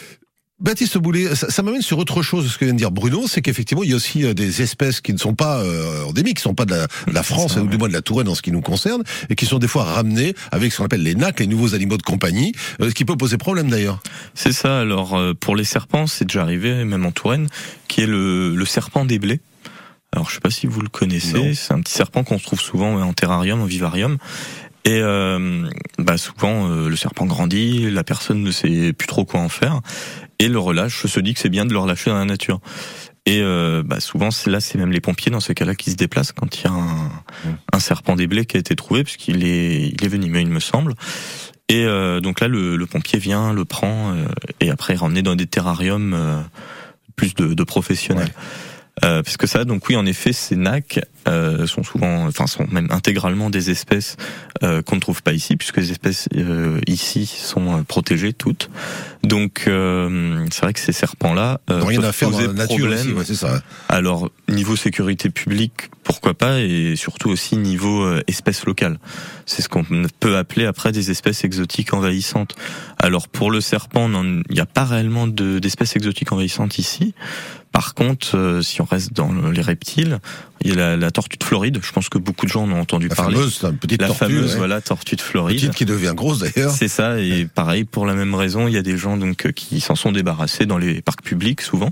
Baptiste 0.63 0.97
Boulet, 0.97 1.35
ça, 1.35 1.51
ça 1.51 1.65
m'amène 1.65 1.83
sur 1.83 1.99
autre 1.99 2.23
chose, 2.23 2.49
ce 2.49 2.57
que 2.57 2.65
vient 2.65 2.73
de 2.73 2.79
dire 2.79 2.93
Bruno, 2.93 3.27
c'est 3.27 3.43
qu'effectivement, 3.43 3.83
il 3.83 3.91
y 3.91 3.93
a 3.95 3.97
aussi 3.97 4.25
euh, 4.25 4.33
des 4.33 4.63
espèces 4.63 5.01
qui 5.01 5.13
ne 5.13 5.19
sont 5.19 5.35
pas 5.35 5.59
euh, 5.59 6.05
endémiques, 6.05 6.37
qui 6.37 6.43
ne 6.43 6.51
sont 6.51 6.55
pas 6.55 6.67
de 6.67 6.71
la, 6.71 6.87
de 6.87 7.13
la 7.13 7.25
France, 7.25 7.57
ou 7.57 7.67
du 7.67 7.79
moins 7.79 7.89
de 7.89 7.93
la 7.93 8.01
Touraine 8.01 8.29
en 8.29 8.37
ce 8.37 8.43
qui 8.43 8.53
nous 8.53 8.61
concerne, 8.61 9.03
et 9.29 9.35
qui 9.35 9.45
sont 9.45 9.59
des 9.59 9.67
fois 9.67 9.83
ramenées 9.83 10.35
avec 10.53 10.73
ce 10.73 10.79
qu'on 10.79 10.85
appelle 10.85 11.03
les 11.03 11.17
NAC, 11.17 11.41
les 11.41 11.49
nouveaux 11.49 11.75
animaux 11.75 11.97
de 11.97 12.03
compagnie, 12.03 12.53
euh, 12.81 12.91
ce 12.91 12.95
qui 12.95 13.05
peut 13.05 13.17
poser 13.17 13.39
problème 13.39 13.71
d'ailleurs. 13.71 13.99
C'est 14.35 14.53
ça. 14.53 14.79
Alors 14.79 15.17
euh, 15.17 15.35
pour 15.35 15.57
les 15.57 15.65
serpents, 15.65 16.07
c'est 16.07 16.27
déjà 16.27 16.43
arrivé, 16.43 16.85
même 16.85 17.05
en 17.05 17.11
Touraine, 17.11 17.49
qui 17.89 18.03
est 18.03 18.07
le, 18.07 18.55
le 18.55 18.65
serpent 18.65 19.05
des 19.05 19.19
blés. 19.19 19.41
Alors 20.13 20.31
je 20.31 20.35
sais 20.35 20.41
pas 20.41 20.51
si 20.51 20.69
vous 20.69 20.81
le 20.81 20.89
connaissez. 20.89 21.55
C'est 21.55 21.73
un 21.73 21.81
petit 21.81 21.95
serpent 21.95 22.23
qu'on 22.23 22.39
trouve 22.39 22.61
souvent 22.61 23.03
en 23.03 23.13
terrarium, 23.15 23.63
en 23.63 23.65
vivarium. 23.65 24.19
Et 24.85 24.99
euh, 25.01 25.69
bah 25.99 26.17
souvent 26.17 26.69
euh, 26.69 26.89
le 26.89 26.97
serpent 26.97 27.25
grandit, 27.25 27.89
la 27.91 28.03
personne 28.03 28.43
ne 28.43 28.51
sait 28.51 28.93
plus 28.93 29.07
trop 29.07 29.25
quoi 29.25 29.39
en 29.39 29.49
faire 29.49 29.81
et 30.43 30.49
le 30.49 30.59
relâche. 30.59 31.07
Se 31.07 31.21
dit 31.21 31.35
que 31.35 31.41
c'est 31.41 31.49
bien 31.49 31.65
de 31.65 31.73
le 31.73 31.79
relâcher 31.79 32.11
dans 32.11 32.19
la 32.19 32.25
nature. 32.25 32.61
Et 33.25 33.41
euh, 33.41 33.85
bah 33.85 34.01
souvent 34.01 34.33
c'est 34.33 34.51
là 34.51 34.61
c'est 34.61 34.77
même 34.79 34.91
les 34.91 35.01
pompiers 35.01 35.31
dans 35.31 35.39
ce 35.39 35.53
cas-là 35.53 35.77
qui 35.77 35.93
se 35.93 35.97
déplacent 35.97 36.33
quand 36.33 36.59
il 36.59 36.65
y 36.65 36.67
a 36.67 36.73
un, 36.73 37.11
un 37.73 37.79
serpent 37.79 38.17
des 38.17 38.27
blés 38.27 38.47
qui 38.47 38.57
a 38.57 38.61
été 38.61 38.75
trouvé 38.75 39.05
puisqu'il 39.05 39.45
est 39.45 39.87
il 39.95 40.05
est 40.05 40.09
venimeux 40.09 40.41
il 40.41 40.49
me 40.49 40.59
semble. 40.59 40.95
Et 41.69 41.87
euh, 41.87 42.21
donc 42.21 42.41
là, 42.41 42.49
le, 42.49 42.77
le 42.77 42.87
pompier 42.87 43.19
vient, 43.19 43.53
le 43.55 43.65
prend, 43.65 44.13
euh, 44.13 44.27
et 44.61 44.69
après 44.69 44.95
ramener 44.95 45.23
dans 45.23 45.37
des 45.37 45.47
terrariums 45.47 46.45
plus 47.17 47.35
de, 47.35 47.55
de 47.55 47.65
professionnels. 47.65 48.33
Euh, 49.03 49.23
parce 49.23 49.39
que 49.39 49.47
ça, 49.47 49.65
donc 49.65 49.89
oui, 49.89 49.97
en 49.97 50.05
effet, 50.05 50.35
ces 50.35 50.55
nacs 50.55 51.01
euh, 51.27 51.67
sont 51.67 51.83
souvent, 51.83 52.27
enfin, 52.27 52.47
sont 52.47 52.67
même 52.71 52.89
intégralement 52.91 53.49
des 53.49 53.71
espèces 53.71 54.17
euh, 54.63 54.83
qu'on 54.83 54.97
ne 54.97 55.01
trouve 55.01 55.23
pas 55.23 55.33
ici, 55.33 55.57
puisque 55.57 55.79
les 55.79 55.91
espèces 55.93 56.29
euh, 56.37 56.79
ici 56.87 57.27
sont 57.27 57.79
euh, 57.79 57.83
protégées 57.85 58.35
toutes. 58.35 58.69
Donc, 59.25 59.65
euh, 59.67 60.45
c'est 60.53 60.61
vrai 60.61 60.75
que 60.75 60.81
ces 60.81 60.93
serpents-là 60.93 61.61
euh, 61.71 61.83
rien 61.83 62.03
à 62.03 62.13
faire 62.13 62.29
dans 62.31 62.37
poser 62.37 62.49
la 62.49 62.53
nature 62.53 62.77
problème. 62.77 63.17
aussi, 63.17 63.31
ouais, 63.31 63.37
ça. 63.37 63.63
Alors, 63.89 64.31
niveau 64.49 64.77
sécurité 64.77 65.31
publique, 65.31 65.89
pourquoi 66.05 66.35
pas, 66.35 66.61
et 66.61 66.95
surtout 66.95 67.31
aussi 67.31 67.57
niveau 67.57 68.03
euh, 68.05 68.21
espèces 68.27 68.67
locales. 68.67 68.99
C'est 69.47 69.63
ce 69.63 69.71
qu'on 69.71 69.85
peut 70.21 70.37
appeler 70.37 70.67
après 70.67 70.93
des 70.93 71.11
espèces 71.11 71.45
exotiques 71.45 71.95
envahissantes. 71.95 72.55
Alors, 72.99 73.27
pour 73.29 73.51
le 73.51 73.63
serpent, 73.63 74.11
il 74.23 74.43
n'y 74.55 74.61
a 74.61 74.67
pas 74.67 74.85
réellement 74.85 75.27
de- 75.27 75.59
d'espèces 75.61 75.97
exotiques 75.97 76.31
envahissantes 76.31 76.79
ici. 76.79 77.15
Par 77.73 77.95
contre, 77.95 78.37
euh, 78.37 78.63
si 78.63 78.81
on 78.81 78.85
reste 78.85 79.13
dans 79.15 79.33
le- 79.33 79.51
les 79.51 79.63
reptiles, 79.63 80.19
il 80.65 80.71
y 80.71 80.73
a 80.73 80.77
la, 80.77 80.97
la 80.97 81.11
tortue 81.11 81.37
de 81.39 81.45
Floride. 81.45 81.79
Je 81.83 81.93
pense 81.93 82.09
que 82.09 82.19
beaucoup 82.19 82.47
de 82.47 82.51
gens 82.51 82.63
en 82.65 82.73
ont 82.73 82.81
entendu 82.81 83.09
La 83.09 83.15
parler. 83.15 83.37
fameuse, 83.37 83.61
une 83.63 83.77
petite 83.79 84.01
la 84.01 84.09
tortue, 84.09 84.25
fameuse, 84.25 84.53
ouais. 84.53 84.57
voilà, 84.59 84.81
tortue 84.81 85.17
de 85.17 85.21
Floride. 85.21 85.57
Petite 85.59 85.75
qui 85.75 85.85
devient 85.85 86.13
grosse 86.15 86.39
d'ailleurs. 86.41 86.73
C'est 86.73 86.89
ça, 86.89 87.19
et 87.21 87.47
pareil 87.47 87.85
pour 87.85 88.07
la 88.07 88.15
même 88.15 88.35
raison, 88.35 88.69
il 88.69 88.75
y 88.75 88.79
a 88.79 88.83
des 88.83 88.97
gens 88.97 89.17
donc 89.17 89.53
qui 89.53 89.81
s'en 89.81 89.95
sont 89.95 90.13
débarrassés 90.13 90.67
dans 90.67 90.79
les 90.79 91.03
parcs 91.03 91.23
publics 91.23 91.61
souvent, 91.63 91.91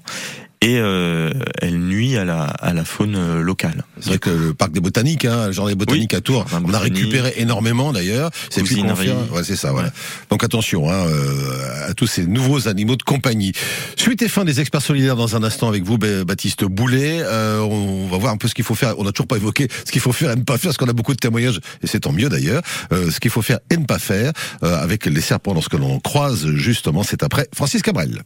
et 0.62 0.78
euh, 0.78 1.32
elle 1.62 1.78
nuit 1.78 2.18
à 2.18 2.26
la 2.26 2.42
à 2.44 2.74
la 2.74 2.84
faune 2.84 3.14
euh, 3.16 3.40
locale. 3.40 3.84
C'est 3.98 4.10
vrai 4.10 4.18
que 4.18 4.28
le 4.28 4.52
parc 4.52 4.72
des 4.72 4.80
botaniques, 4.80 5.24
hein, 5.24 5.46
le 5.46 5.52
jardin 5.52 5.70
des 5.70 5.76
botaniques 5.76 6.12
à 6.12 6.20
Tours, 6.20 6.44
on 6.52 6.74
a 6.74 6.78
récupéré 6.78 7.32
énormément 7.38 7.92
d'ailleurs. 7.94 8.30
C'est 8.50 8.62
plus 8.62 8.76
Ouais, 8.82 9.42
c'est 9.42 9.56
ça, 9.56 9.72
voilà. 9.72 9.90
Donc 10.28 10.44
attention 10.44 10.90
hein, 10.90 11.06
euh, 11.06 11.88
à 11.88 11.94
tous 11.94 12.06
ces 12.06 12.26
nouveaux 12.26 12.68
animaux 12.68 12.96
de 12.96 13.02
compagnie. 13.02 13.52
Suite 13.96 14.20
et 14.20 14.28
fin 14.28 14.44
des 14.44 14.60
experts 14.60 14.82
solidaires 14.82 15.16
dans 15.16 15.34
un 15.34 15.42
instant 15.44 15.66
avec 15.68 15.82
vous, 15.82 15.96
Ba- 15.96 16.24
Baptiste 16.24 16.64
Boulet. 16.64 17.20
Euh, 17.22 17.60
on 17.60 18.06
va 18.08 18.18
voir 18.18 18.32
un 18.32 18.36
peu 18.36 18.46
ce 18.46 18.54
faut 18.64 18.74
faire. 18.74 18.98
On 18.98 19.04
n'a 19.04 19.12
toujours 19.12 19.28
pas 19.28 19.36
évoqué 19.36 19.68
ce 19.84 19.90
qu'il 19.90 20.00
faut 20.00 20.12
faire 20.12 20.30
et 20.30 20.36
ne 20.36 20.42
pas 20.42 20.58
faire, 20.58 20.70
parce 20.70 20.76
qu'on 20.76 20.88
a 20.88 20.92
beaucoup 20.92 21.14
de 21.14 21.18
témoignages, 21.18 21.60
et 21.82 21.86
c'est 21.86 22.00
tant 22.00 22.12
mieux 22.12 22.28
d'ailleurs. 22.28 22.62
Euh, 22.92 23.10
ce 23.10 23.20
qu'il 23.20 23.30
faut 23.30 23.42
faire 23.42 23.58
et 23.70 23.76
ne 23.76 23.84
pas 23.84 23.98
faire 23.98 24.32
euh, 24.62 24.82
avec 24.82 25.06
les 25.06 25.20
serpents 25.20 25.54
lorsque 25.54 25.74
l'on 25.74 26.00
croise 26.00 26.46
justement, 26.54 27.02
c'est 27.02 27.22
après 27.22 27.48
Francis 27.54 27.82
Cabrel. 27.82 28.22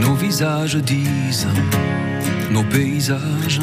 Nos 0.00 0.14
visages 0.14 0.76
disent, 0.76 1.46
nos 2.50 2.64
paysages, 2.64 3.60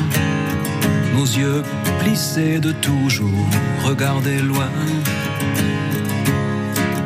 nos 1.13 1.25
yeux 1.25 1.63
plissés 1.99 2.59
de 2.59 2.71
toujours 2.71 3.49
regarder 3.83 4.39
loin. 4.39 4.69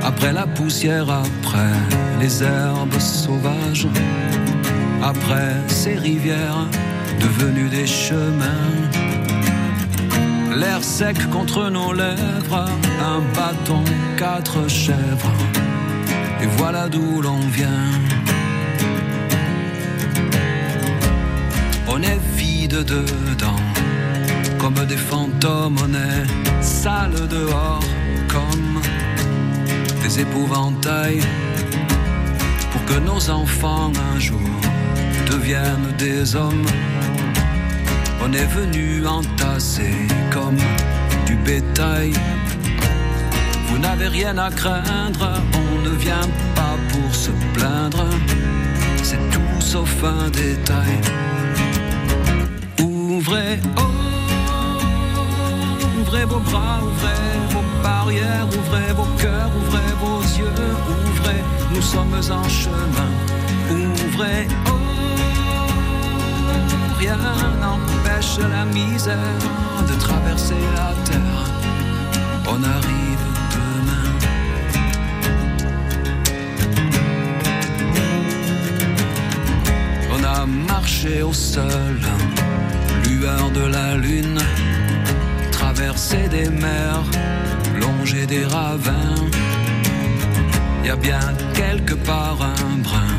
Après 0.03 0.33
la 0.33 0.47
poussière, 0.47 1.09
après 1.09 1.75
les 2.19 2.43
herbes 2.43 2.99
sauvages, 2.99 3.87
après 5.01 5.55
ces 5.67 5.95
rivières 5.95 6.67
devenues 7.19 7.69
des 7.69 7.87
chemins. 7.87 8.69
L'air 10.57 10.83
sec 10.83 11.17
contre 11.29 11.69
nos 11.69 11.93
lèvres, 11.93 12.65
un 13.01 13.21
bâton, 13.35 13.83
quatre 14.17 14.67
chèvres, 14.67 15.33
et 16.41 16.47
voilà 16.57 16.89
d'où 16.89 17.21
l'on 17.21 17.39
vient. 17.39 17.91
On 21.87 22.01
est 22.01 22.19
vide 22.35 22.83
dedans, 22.85 23.63
comme 24.59 24.85
des 24.87 24.97
fantômes, 24.97 25.77
on 25.83 25.93
est 25.93 26.63
sale 26.63 27.27
dehors, 27.29 27.83
comme 28.27 28.81
des 30.11 30.21
épouvantails, 30.21 31.21
pour 32.71 32.83
que 32.85 32.99
nos 32.99 33.29
enfants 33.29 33.91
un 34.13 34.19
jour 34.19 34.39
deviennent 35.29 35.93
des 35.97 36.35
hommes. 36.35 36.65
On 38.23 38.33
est 38.33 38.45
venu 38.45 39.05
entasser 39.05 39.93
comme 40.31 40.57
du 41.25 41.35
bétail. 41.35 42.13
Vous 43.67 43.77
n'avez 43.77 44.07
rien 44.07 44.37
à 44.37 44.49
craindre, 44.49 45.31
on 45.53 45.89
ne 45.89 45.95
vient 45.95 46.29
pas 46.55 46.75
pour 46.91 47.15
se 47.15 47.31
plaindre. 47.53 48.05
C'est 49.03 49.29
tout 49.29 49.59
sauf 49.59 50.03
un 50.03 50.29
détail. 50.29 50.99
Ouvrez, 52.81 53.59
oh, 53.77 53.81
ouvrez 56.01 56.25
vos 56.25 56.39
bras, 56.39 56.79
ouvrez 56.83 57.53
vos 57.53 57.60
barrières, 57.83 58.47
ouvrez 58.57 58.93
vos 58.93 59.11
cœurs, 59.21 59.51
ouvrez 59.61 59.93
vos 60.03 60.21
yeux, 60.21 60.53
ouvrez, 61.09 61.43
nous 61.73 61.81
sommes 61.81 62.13
en 62.13 62.49
chemin. 62.49 63.11
Ouvrez, 63.69 64.47
oh, 64.67 64.71
rien 66.99 67.17
n'empêche 67.61 68.37
la 68.39 68.65
misère 68.65 69.39
de 69.87 69.93
traverser 69.99 70.61
la 70.75 70.93
terre. 71.09 71.45
On 72.47 72.61
arrive 72.63 73.25
demain. 73.55 74.07
On 80.13 80.23
a 80.23 80.45
marché 80.45 81.21
au 81.23 81.33
sol, 81.33 81.99
lueur 83.05 83.49
de 83.51 83.61
la 83.61 83.95
lune, 83.95 84.41
traversé 85.51 86.27
des 86.27 86.49
mers, 86.49 87.05
des 88.13 88.45
ravins. 88.45 89.15
Y 90.83 90.89
a 90.89 90.95
bien 90.95 91.19
quelque 91.53 91.93
part 91.93 92.39
un 92.41 92.77
brin 92.79 93.15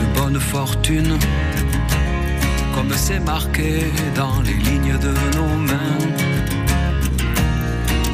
de 0.00 0.18
bonne 0.18 0.40
fortune, 0.40 1.18
comme 2.74 2.92
c'est 2.96 3.20
marqué 3.20 3.84
dans 4.16 4.40
les 4.42 4.54
lignes 4.54 4.98
de 4.98 5.14
nos 5.36 5.56
mains. 5.56 5.98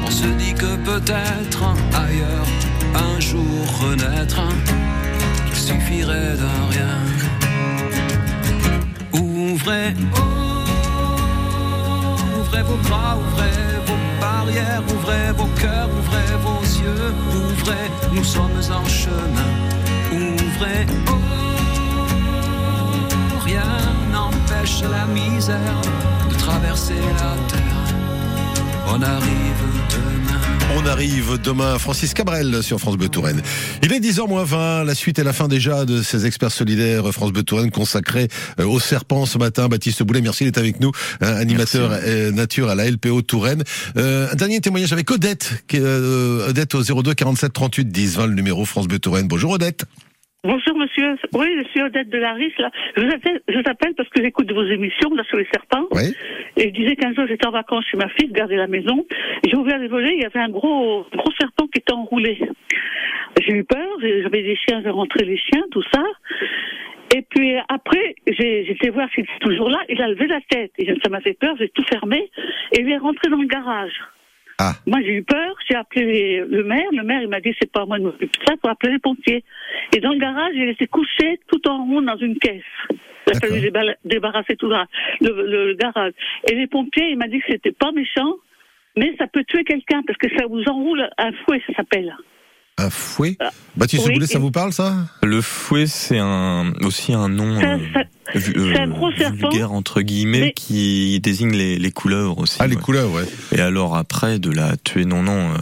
On 0.07 0.11
se 0.11 0.27
dit 0.27 0.53
que 0.53 0.77
peut-être 0.77 1.63
ailleurs, 1.95 2.49
un 2.95 3.21
jour 3.21 3.59
renaître, 3.81 4.41
il 5.51 5.57
suffirait 5.57 6.37
d'un 6.37 6.65
rien. 6.71 6.99
Ouvrez, 9.13 9.95
ouvrez 12.49 12.63
vos 12.63 12.77
bras, 12.89 13.17
ouvrez 13.17 13.79
vos 13.87 14.21
barrières, 14.21 14.83
ouvrez 14.89 15.33
vos 15.37 15.49
cœurs, 15.61 15.89
ouvrez 15.99 16.37
vos 16.43 16.63
yeux, 16.83 17.13
ouvrez, 17.35 17.91
nous 18.13 18.25
sommes 18.25 18.61
en 18.71 18.85
chemin. 18.87 19.51
Ouvrez, 20.13 20.87
oh, 21.09 21.13
rien 23.45 23.63
n'empêche 24.11 24.83
la 24.83 25.07
misère 25.07 25.83
de 26.31 26.35
traverser 26.35 26.95
la 26.95 27.37
terre. 27.49 27.95
On 28.89 29.03
arrive 29.03 29.65
demain. 29.91 30.48
On 30.77 30.85
arrive 30.87 31.39
demain, 31.43 31.79
Francis 31.79 32.13
Cabrel 32.15 32.63
sur 32.63 32.79
France 32.79 32.97
Bleu 32.97 33.09
Touraine. 33.09 33.43
Il 33.83 33.93
est 33.93 34.01
10h 34.01 34.29
moins 34.29 34.45
20, 34.45 34.85
la 34.85 34.95
suite 34.95 35.19
et 35.19 35.25
la 35.25 35.33
fin 35.33 35.49
déjà 35.49 35.85
de 35.85 36.03
ces 36.03 36.27
experts 36.27 36.53
solidaires 36.53 37.11
France 37.13 37.33
Bleu 37.33 37.43
Touraine 37.43 37.71
consacrés 37.71 38.29
euh, 38.61 38.67
aux 38.67 38.79
serpents 38.79 39.25
ce 39.25 39.39
matin. 39.39 39.69
Baptiste 39.69 40.03
Boulet, 40.03 40.21
merci 40.21 40.45
d'être 40.45 40.59
avec 40.59 40.81
nous, 40.81 40.93
hein, 41.21 41.35
animateur 41.35 41.91
euh, 41.93 42.31
nature 42.31 42.69
à 42.69 42.75
la 42.75 42.91
LPO 42.91 43.23
Touraine. 43.23 43.65
Euh, 43.97 44.29
un 44.31 44.35
dernier 44.35 44.61
témoignage 44.61 44.93
avec 44.93 45.11
Odette, 45.11 45.65
qui 45.69 45.77
est, 45.77 45.83
euh, 45.83 46.49
Odette 46.49 46.75
au 46.75 46.83
02 46.83 47.15
47 47.15 47.53
38 47.53 47.89
10 47.89 48.17
20, 48.17 48.27
le 48.27 48.35
numéro 48.35 48.65
France 48.65 48.89
Bleu 48.89 48.99
Touraine. 48.99 49.27
Bonjour 49.27 49.53
Odette. 49.53 49.85
Bonjour 50.45 50.77
monsieur, 50.77 51.17
oui 51.35 51.49
je 51.59 51.69
suis 51.71 51.83
Odette 51.83 52.11
de 52.11 52.19
Laris 52.19 52.53
là. 52.59 52.71
Je 52.97 53.03
vous 53.03 53.13
appelle, 53.13 53.43
je 53.49 53.55
vous 53.55 53.69
appelle 53.69 53.93
parce 53.97 54.09
que 54.11 54.23
j'écoute 54.23 54.53
vos 54.53 54.63
émissions 54.63 55.13
là 55.13 55.25
sur 55.25 55.37
les 55.37 55.49
serpents. 55.53 55.89
Oui. 55.91 56.15
Et 56.57 56.69
je 56.69 56.81
disais 56.81 56.95
qu'un 56.95 57.13
jour 57.13 57.27
j'étais 57.27 57.49
en 57.49 57.51
vacances 57.51 57.85
chez 57.91 57.97
ma 57.97 58.09
fille, 58.11 58.29
je 58.29 58.35
gardais 58.35 58.55
la 58.55 58.69
maison. 58.69 59.05
J'ai 59.45 59.57
ouvert 59.57 59.81
les 59.81 59.89
volets, 59.89 60.15
il 60.15 60.23
y 60.23 60.25
avait 60.25 60.39
un 60.39 60.49
gros 60.49 61.05
gros 61.13 61.33
serpent 61.41 61.67
qui 61.67 61.81
était 61.81 61.93
enroulé. 61.93 62.39
J'ai 63.45 63.53
eu 63.53 63.65
peur, 63.65 63.89
j'avais 64.01 64.43
des 64.45 64.55
chiens, 64.55 64.81
j'ai 64.81 64.91
rentré 64.91 65.25
les 65.25 65.39
chiens, 65.39 65.65
tout 65.73 65.83
ça. 65.93 66.05
Et 67.17 67.23
puis 67.23 67.57
après, 67.69 68.15
j'ai 68.29 68.65
j'étais 68.65 68.91
voir 68.91 69.09
s'il 69.11 69.25
était 69.25 69.39
toujours 69.41 69.71
là, 69.71 69.81
il 69.89 70.01
a 70.01 70.07
levé 70.07 70.29
la 70.29 70.41
tête. 70.49 70.71
Et 70.79 70.87
ça 71.03 71.11
m'a 71.11 71.21
fait 71.21 71.35
peur, 71.35 71.57
j'ai 71.59 71.71
tout 71.71 71.85
fermé. 71.91 72.31
Et 72.77 72.83
il 72.83 72.89
est 72.89 72.99
rentré 72.99 73.29
dans 73.29 73.41
le 73.41 73.49
garage. 73.49 74.01
Moi, 74.87 74.99
j'ai 75.03 75.15
eu 75.15 75.23
peur, 75.23 75.55
j'ai 75.69 75.77
appelé 75.77 76.45
le 76.49 76.65
maire. 76.65 76.87
Le 76.93 77.03
maire, 77.05 77.23
il 77.23 77.29
m'a 77.29 77.41
dit, 77.41 77.55
c'est 77.61 77.71
pas 77.71 77.83
à 77.83 77.87
moi 77.87 77.99
de 77.99 78.05
m'occuper 78.05 78.27
de 78.27 78.45
ça, 78.47 78.55
faut 78.61 78.69
appeler 78.69 78.93
les 78.95 78.99
pompiers. 78.99 79.45
Et 79.95 80.01
dans 80.01 80.11
le 80.13 80.19
garage, 80.19 80.53
il 80.55 80.69
était 80.69 80.87
couché 80.89 81.39
tout 81.47 81.67
en 81.69 81.85
rond 81.85 82.03
dans 82.03 82.17
une 82.17 82.37
caisse. 82.39 82.63
Il 83.29 83.37
a 83.37 83.41
fallu 83.41 83.61
déba- 83.61 83.95
débarrasser 84.05 84.57
tout 84.57 84.69
le, 84.69 84.77
le- 85.21 85.67
le 85.67 85.75
garage. 85.75 86.13
Et 86.51 86.55
les 86.55 86.67
pompiers, 86.67 87.11
il 87.11 87.19
m'a 87.19 87.29
dit 87.29 87.39
que 87.41 87.47
c'était 87.49 87.73
pas 87.73 87.93
méchant, 87.93 88.35
mais 88.97 89.15
ça 89.19 89.27
peut 89.27 89.45
tuer 89.45 89.65
quelqu'un 89.65 90.03
parce 90.07 90.19
que 90.19 90.29
ça 90.37 90.47
vous 90.49 90.63
enroule 90.65 91.09
un 91.19 91.31
fouet, 91.45 91.63
ça 91.67 91.75
s'appelle. 91.75 92.17
Un 92.79 92.91
fouet? 92.91 93.37
Baptiste 93.77 94.07
oui, 94.07 94.15
Boulet, 94.15 94.27
ça 94.27 94.39
et- 94.39 94.41
vous 94.41 94.51
parle 94.51 94.73
ça? 94.73 94.93
Le 95.23 95.41
fouet, 95.41 95.87
c'est 95.87 96.19
un 96.19 96.73
aussi 96.85 97.13
un 97.13 97.29
nom. 97.29 97.61
Ça, 97.61 97.67
euh, 97.67 97.71
ça, 97.71 97.77
vu- 97.77 97.93
euh, 97.97 98.03
C'est 98.35 98.79
un 98.79 98.89
gros 98.89 99.11
serpent. 99.13 99.49
vulgaire 99.49 99.73
entre 99.73 100.03
guillemets 100.03 100.41
Mais- 100.41 100.53
qui 100.53 101.19
désigne 101.21 101.53
les, 101.57 101.79
les 101.79 101.91
couleuvres 101.91 102.39
aussi. 102.39 102.57
Ah, 102.61 102.67
les 102.67 102.77
ouais. 102.77 102.81
couleuvres, 102.83 103.15
ouais. 103.17 103.25
Et 103.57 103.61
alors 103.61 103.97
après 103.97 104.39
de 104.39 104.51
la 104.51 104.77
tuer, 104.77 105.05
non 105.05 105.23
non. 105.23 105.33
euh, 105.51 105.55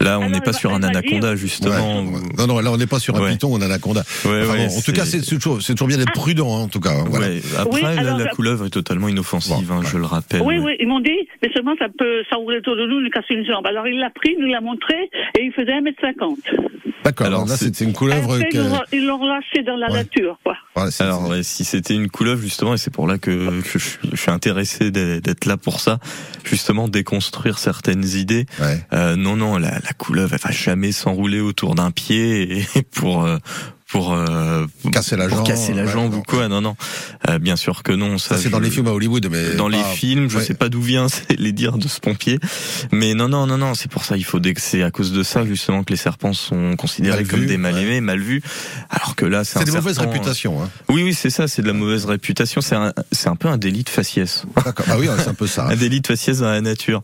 là 0.00 0.18
on 0.18 0.22
Alors, 0.22 0.30
n'est 0.30 0.40
pas 0.40 0.52
sur 0.52 0.72
un 0.72 0.82
anaconda 0.82 1.28
dire- 1.30 1.36
justement. 1.36 2.02
Ouais. 2.02 2.20
Non, 2.38 2.46
non, 2.46 2.60
là, 2.60 2.70
on 2.72 2.76
n'est 2.76 2.86
pas 2.86 2.98
sur 3.00 3.16
un 3.16 3.20
Ouais. 3.22 3.32
python 3.32 3.52
ou 3.52 3.56
un 3.56 3.62
anaconda. 3.62 4.02
Ouais, 4.24 4.42
Enfin, 4.42 4.52
ouais, 4.52 4.66
bon, 4.68 4.76
en 4.78 4.80
tout 4.82 4.92
cas, 4.92 5.04
c'est 5.04 5.20
toujours, 5.22 5.62
c'est 5.62 5.74
toujours 5.74 5.88
bien 5.88 5.96
d'être 5.98 6.12
prudent, 6.12 6.56
hein, 6.56 6.60
en 6.62 6.68
tout 6.68 6.80
cas. 6.80 6.90
hein, 6.90 7.04
voilà. 7.08 7.26
Ouais, 7.28 7.40
Après, 7.58 7.70
Oui, 7.74 7.82
là, 7.82 7.88
alors, 8.00 8.18
la 8.18 8.24
la- 8.24 8.30
couleuvre 8.30 8.66
est 8.66 8.70
totalement 8.70 9.08
inoffensive, 9.08 9.70
hein, 9.72 9.80
je 9.90 9.96
le 9.98 10.04
rappelle. 10.04 10.42
Oui, 10.42 10.58
oui, 10.58 10.76
ils 10.78 10.86
m'ont 10.86 11.00
dit, 11.00 11.28
mais 11.42 11.50
seulement 11.54 11.74
ça 11.78 11.86
peut 11.98 12.22
s'enrouler 12.30 12.58
autour 12.58 12.76
de 12.76 12.86
nous, 12.86 13.00
nous 13.00 13.10
casser 13.10 13.34
une 13.34 13.44
jambe. 13.46 13.66
Alors 13.66 13.86
il 13.88 13.98
l'a 13.98 14.10
pris, 14.10 14.36
nous 14.38 14.46
l'a 14.46 14.60
montré, 14.60 14.94
et 15.38 15.42
il 15.44 15.52
faisait 15.52 15.72
1m50. 15.72 16.36
D'accord, 17.04 17.26
Alors, 17.28 17.46
là, 17.46 17.56
c'est- 17.56 17.74
c'est 17.74 17.84
une 17.84 17.92
couleuvre. 17.92 18.34
Après, 18.34 18.48
que- 18.48 18.56
ils 18.92 19.04
l'ont- 19.06 19.18
relâché 19.18 19.62
dans 19.64 19.76
la 19.76 19.88
nature, 19.88 20.38
quoi. 20.44 20.56
Alors 20.74 21.32
si 21.42 21.64
c'était 21.64 21.94
une 21.96 22.10
couleuvre 22.10 22.40
justement, 22.40 22.74
et 22.74 22.78
c'est 22.78 22.90
pour 22.92 23.06
là 23.06 23.18
que, 23.18 23.60
que 23.60 23.78
je, 23.78 23.84
suis, 23.84 23.98
je 24.12 24.16
suis 24.16 24.30
intéressé 24.30 24.90
d'être 24.90 25.24
d'être 25.24 25.44
là 25.46 25.56
pour 25.56 25.80
ça, 25.80 25.98
justement 26.44 26.88
déconstruire 26.88 27.58
certaines 27.58 28.04
idées. 28.04 28.46
Ouais. 28.60 28.84
Euh, 28.92 29.16
non, 29.16 29.36
non, 29.36 29.58
la, 29.58 29.72
la 29.72 29.92
couleuvre, 29.96 30.34
elle 30.34 30.40
va 30.40 30.50
jamais 30.50 30.92
s'enrouler 30.92 31.40
autour 31.40 31.74
d'un 31.74 31.90
pied 31.90 32.60
et 32.60 32.82
pour 32.92 33.24
euh, 33.24 33.38
pour 33.96 34.12
euh, 34.12 34.66
Casser 34.92 35.16
la 35.16 35.26
pour 35.28 35.38
jambe, 35.38 35.46
casser 35.46 35.72
la 35.72 35.86
jambe 35.86 36.14
ou 36.14 36.22
quoi. 36.22 36.48
Non, 36.48 36.60
non, 36.60 36.76
Euh, 37.28 37.38
bien 37.38 37.56
sûr 37.56 37.82
que 37.82 37.92
non. 37.92 38.18
Ça, 38.18 38.36
Ça, 38.36 38.42
c'est 38.42 38.50
dans 38.50 38.58
les 38.60 38.70
films 38.70 38.88
à 38.88 38.92
Hollywood, 38.92 39.26
mais. 39.30 39.54
dans 39.56 39.68
les 39.68 39.82
films, 39.94 40.28
je 40.28 40.36
ouais. 40.38 40.44
sais 40.44 40.54
pas 40.54 40.68
d'où 40.68 40.80
vient 40.82 41.06
les 41.38 41.52
dires 41.52 41.78
de 41.78 41.88
ce 41.88 42.00
pompier, 42.00 42.38
mais 42.92 43.14
non 43.14 43.28
non 43.28 43.46
non 43.46 43.58
non, 43.58 43.74
c'est 43.74 43.90
pour 43.90 44.04
ça 44.04 44.16
il 44.16 44.24
faut 44.24 44.40
c'est 44.58 44.82
à 44.82 44.90
cause 44.90 45.12
de 45.12 45.22
ça 45.22 45.44
justement 45.44 45.82
que 45.82 45.92
les 45.92 45.96
serpents 45.96 46.32
sont 46.32 46.76
considérés 46.76 47.18
Mal 47.18 47.26
comme 47.28 47.46
des 47.46 47.56
mal 47.56 47.74
ouais. 47.74 47.82
aimés, 47.82 48.00
mal 48.00 48.20
vus, 48.20 48.42
alors 48.90 49.16
que 49.16 49.24
là 49.24 49.44
c'est 49.44 49.64
des 49.64 49.72
mauvaises 49.72 49.96
serpent, 49.96 50.10
réputations. 50.12 50.62
Hein. 50.62 50.68
oui, 50.90 51.02
oui, 51.02 51.14
c'est 51.14 51.30
ça, 51.30 51.48
c'est 51.48 51.62
de 51.62 51.66
la 51.66 51.72
mauvaise 51.72 52.04
réputation. 52.04 52.60
C'est 52.60 52.74
un, 52.76 52.92
c'est 53.12 53.28
un 53.28 53.36
peu 53.36 53.48
un 53.48 53.58
délit 53.58 53.82
de 53.84 53.88
faciès. 53.88 54.44
D'accord. 54.64 54.86
Ah 54.90 54.98
oui, 54.98 55.08
c'est 55.18 55.28
un 55.28 55.34
peu 55.34 55.46
ça. 55.46 55.66
un 55.70 55.76
délit 55.76 56.00
de 56.00 56.06
faciès 56.06 56.38
dans 56.38 56.50
la 56.50 56.60
nature. 56.60 57.02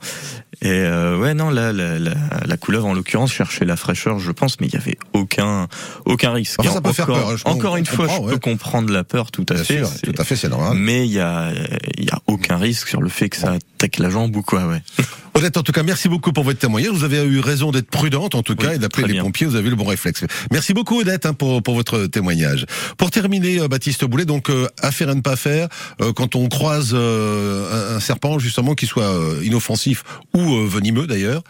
Et 0.64 0.68
euh, 0.70 1.18
ouais, 1.18 1.34
non, 1.34 1.50
là, 1.50 1.72
la, 1.72 1.98
la, 1.98 2.12
la 2.46 2.56
couleuvre, 2.56 2.86
en 2.86 2.94
l'occurrence, 2.94 3.32
cherchait 3.32 3.64
la 3.64 3.74
fraîcheur, 3.76 4.20
je 4.20 4.30
pense, 4.30 4.60
mais 4.60 4.68
il 4.68 4.72
y 4.72 4.76
avait 4.76 4.96
aucun, 5.12 5.66
aucun 6.04 6.32
risque. 6.32 6.60
Enfin, 6.60 6.70
ça 6.70 6.80
peut 6.80 6.92
faire 6.92 7.06
encore, 7.06 7.18
peur, 7.18 7.30
hein, 7.30 7.36
je 7.36 7.48
encore 7.50 7.76
une 7.76 7.84
fois, 7.86 8.06
je 8.06 8.10
comprend, 8.12 8.26
peux 8.28 8.34
ouais. 8.34 8.40
comprendre 8.40 8.92
la 8.92 9.02
peur, 9.02 9.32
tout 9.32 9.44
à 9.48 9.54
Bien 9.54 9.64
fait. 9.64 9.78
sûr, 9.78 9.90
tout 10.04 10.14
à 10.16 10.22
fait, 10.22 10.36
c'est 10.36 10.48
normal. 10.48 10.76
Mais 10.78 11.04
il 11.04 11.12
y 11.12 11.18
a, 11.18 11.50
il 11.98 12.04
y 12.04 12.10
a 12.10 12.20
aucun 12.28 12.58
risque 12.58 12.86
sur 12.86 13.02
le 13.02 13.08
fait 13.08 13.28
que 13.28 13.36
ça 13.36 13.56
attaque 13.82 13.98
la 13.98 14.10
jambe 14.10 14.36
ou 14.36 14.42
quoi, 14.42 14.66
ouais. 14.66 14.82
Odette, 15.34 15.56
en 15.56 15.62
tout 15.62 15.72
cas, 15.72 15.82
merci 15.82 16.08
beaucoup 16.08 16.32
pour 16.32 16.44
votre 16.44 16.58
témoignage. 16.58 16.92
Vous 16.92 17.04
avez 17.04 17.24
eu 17.24 17.40
raison 17.40 17.72
d'être 17.72 17.90
prudente, 17.90 18.34
en 18.34 18.42
tout 18.42 18.54
cas, 18.54 18.68
Oui, 18.68 18.74
et 18.74 18.78
d'appeler 18.78 19.06
les 19.08 19.12
bien. 19.14 19.22
pompiers. 19.22 19.46
Vous 19.46 19.56
avez 19.56 19.66
eu 19.66 19.70
le 19.70 19.76
bon 19.76 19.84
réflexe. 19.86 20.24
Merci 20.52 20.72
beaucoup, 20.74 21.00
Odette, 21.00 21.26
hein, 21.26 21.34
pour, 21.34 21.62
pour 21.62 21.74
votre 21.74 22.06
témoignage. 22.06 22.66
Pour 22.96 23.10
terminer, 23.10 23.58
euh, 23.60 23.66
Baptiste 23.68 24.04
Boulet, 24.04 24.24
donc, 24.24 24.50
euh, 24.50 24.68
à 24.80 24.92
faire 24.92 25.10
et 25.10 25.14
ne 25.14 25.20
pas 25.20 25.36
faire, 25.36 25.68
euh, 26.00 26.12
quand 26.12 26.36
on 26.36 26.48
croise 26.48 26.90
euh, 26.92 27.92
un, 27.92 27.96
un 27.96 28.00
serpent, 28.00 28.38
justement, 28.38 28.74
qui 28.74 28.86
soit 28.86 29.04
euh, 29.10 29.40
inoffensif 29.42 30.04
ou 30.34 30.40
euh, 30.40 30.66
venimeux, 30.68 31.06
d'ailleurs. 31.06 31.42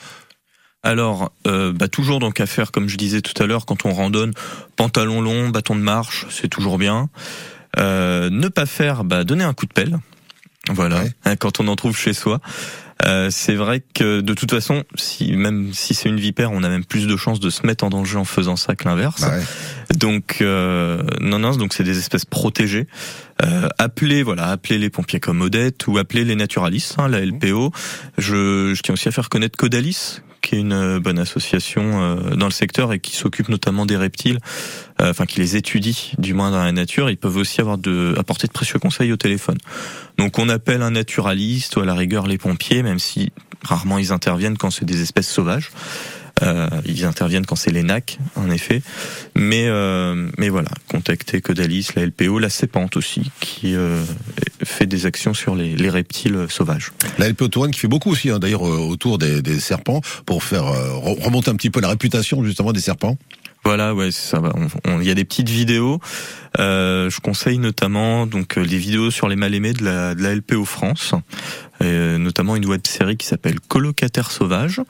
Alors, 0.84 1.32
euh, 1.46 1.72
bah, 1.72 1.88
toujours 1.88 2.18
donc 2.18 2.40
à 2.40 2.46
faire, 2.46 2.70
comme 2.72 2.88
je 2.88 2.96
disais 2.96 3.20
tout 3.20 3.40
à 3.42 3.46
l'heure, 3.46 3.66
quand 3.66 3.84
on 3.84 3.92
randonne, 3.92 4.32
pantalon 4.76 5.20
long, 5.20 5.48
bâton 5.50 5.74
de 5.76 5.80
marche, 5.80 6.26
c'est 6.30 6.48
toujours 6.48 6.78
bien. 6.78 7.08
Euh, 7.78 8.30
ne 8.30 8.48
pas 8.48 8.66
faire, 8.66 9.04
bah, 9.04 9.24
donner 9.24 9.44
un 9.44 9.54
coup 9.54 9.66
de 9.66 9.72
pelle. 9.72 9.98
Voilà, 10.70 11.02
hein, 11.24 11.36
quand 11.36 11.60
on 11.60 11.68
en 11.68 11.76
trouve 11.76 11.96
chez 11.96 12.12
soi. 12.12 12.40
Euh, 13.04 13.30
c'est 13.30 13.54
vrai 13.54 13.82
que 13.94 14.20
de 14.20 14.32
toute 14.32 14.50
façon, 14.52 14.84
si 14.94 15.32
même 15.32 15.72
si 15.72 15.92
c'est 15.92 16.08
une 16.08 16.20
vipère, 16.20 16.52
on 16.52 16.62
a 16.62 16.68
même 16.68 16.84
plus 16.84 17.08
de 17.08 17.16
chances 17.16 17.40
de 17.40 17.50
se 17.50 17.66
mettre 17.66 17.82
en 17.84 17.90
danger 17.90 18.16
en 18.16 18.24
faisant 18.24 18.54
ça 18.54 18.76
que 18.76 18.84
l'inverse. 18.84 19.22
Bah 19.22 19.30
ouais. 19.30 19.96
Donc 19.96 20.38
euh, 20.40 21.02
non 21.20 21.40
non, 21.40 21.56
donc 21.56 21.72
c'est 21.74 21.82
des 21.82 21.98
espèces 21.98 22.24
protégées. 22.24 22.86
Euh, 23.42 23.68
appelez 23.78 24.22
voilà, 24.22 24.50
appelez 24.50 24.78
les 24.78 24.88
pompiers 24.90 25.18
comme 25.18 25.40
Odette 25.40 25.86
ou 25.88 25.98
appelez 25.98 26.24
les 26.24 26.36
naturalistes, 26.36 26.94
hein, 26.98 27.08
la 27.08 27.24
LPO. 27.24 27.72
Je, 28.18 28.72
je 28.74 28.82
tiens 28.82 28.94
aussi 28.94 29.08
à 29.08 29.12
faire 29.12 29.28
connaître 29.28 29.56
Codalis, 29.56 30.20
qui 30.42 30.56
est 30.56 30.60
une 30.60 30.72
euh, 30.72 31.00
bonne 31.00 31.18
association 31.18 32.02
euh, 32.02 32.34
dans 32.36 32.46
le 32.46 32.52
secteur 32.52 32.92
et 32.92 32.98
qui 32.98 33.16
s'occupe 33.16 33.48
notamment 33.48 33.86
des 33.86 33.96
reptiles, 33.96 34.38
euh, 35.00 35.10
enfin 35.10 35.24
qui 35.24 35.40
les 35.40 35.56
étudie 35.56 36.12
du 36.18 36.34
moins 36.34 36.50
dans 36.50 36.62
la 36.62 36.72
nature. 36.72 37.08
Ils 37.08 37.16
peuvent 37.16 37.36
aussi 37.36 37.60
avoir 37.60 37.78
de 37.78 38.14
apporter 38.18 38.46
de 38.46 38.52
précieux 38.52 38.78
conseils 38.78 39.12
au 39.12 39.16
téléphone. 39.16 39.58
Donc 40.18 40.38
on 40.38 40.48
appelle 40.48 40.82
un 40.82 40.90
naturaliste 40.90 41.76
ou 41.76 41.80
à 41.80 41.86
la 41.86 41.94
rigueur 41.94 42.26
les 42.26 42.38
pompiers, 42.38 42.82
même 42.82 42.98
si 42.98 43.32
rarement 43.62 43.98
ils 43.98 44.12
interviennent 44.12 44.58
quand 44.58 44.70
c'est 44.70 44.84
des 44.84 45.00
espèces 45.00 45.28
sauvages. 45.28 45.70
Euh, 46.42 46.68
ils 46.86 47.04
interviennent 47.04 47.46
quand 47.46 47.56
c'est 47.56 47.70
les 47.70 47.82
NAC, 47.82 48.18
en 48.36 48.50
effet. 48.50 48.82
Mais 49.36 49.66
euh, 49.68 50.28
mais 50.38 50.48
voilà, 50.48 50.70
contactez 50.88 51.40
Codalis, 51.40 51.88
la 51.96 52.04
LPO, 52.06 52.38
la 52.38 52.50
CEPANTE 52.50 52.96
aussi, 52.96 53.30
qui 53.40 53.74
euh, 53.76 54.02
fait 54.64 54.86
des 54.86 55.06
actions 55.06 55.34
sur 55.34 55.54
les, 55.54 55.76
les 55.76 55.88
reptiles 55.90 56.46
sauvages. 56.48 56.92
La 57.18 57.28
LPO 57.28 57.48
Touraine 57.48 57.70
qui 57.70 57.80
fait 57.80 57.88
beaucoup 57.88 58.10
aussi, 58.10 58.30
hein, 58.30 58.38
d'ailleurs, 58.38 58.66
euh, 58.66 58.78
autour 58.78 59.18
des, 59.18 59.40
des 59.42 59.60
serpents, 59.60 60.00
pour 60.26 60.42
faire 60.42 60.66
euh, 60.66 60.88
re- 60.98 61.22
remonter 61.22 61.50
un 61.50 61.56
petit 61.56 61.70
peu 61.70 61.80
la 61.80 61.88
réputation, 61.88 62.44
justement, 62.44 62.72
des 62.72 62.80
serpents. 62.80 63.16
Voilà, 63.64 63.94
ouais, 63.94 64.10
ça. 64.10 64.40
va. 64.40 64.52
Il 65.00 65.06
y 65.06 65.10
a 65.10 65.14
des 65.14 65.24
petites 65.24 65.48
vidéos. 65.48 66.00
Euh, 66.58 67.08
je 67.10 67.20
conseille 67.20 67.58
notamment 67.58 68.26
donc 68.26 68.58
euh, 68.58 68.62
les 68.62 68.76
vidéos 68.76 69.12
sur 69.12 69.28
les 69.28 69.36
mal 69.36 69.54
aimés 69.54 69.72
de 69.72 69.84
la, 69.84 70.16
de 70.16 70.22
la 70.22 70.34
LPO 70.34 70.64
France, 70.64 71.14
euh, 71.80 72.18
notamment 72.18 72.56
une 72.56 72.66
web 72.66 72.80
série 72.84 73.16
qui 73.16 73.26
s'appelle 73.26 73.60
Colocataire 73.60 74.32
sauvage. 74.32 74.80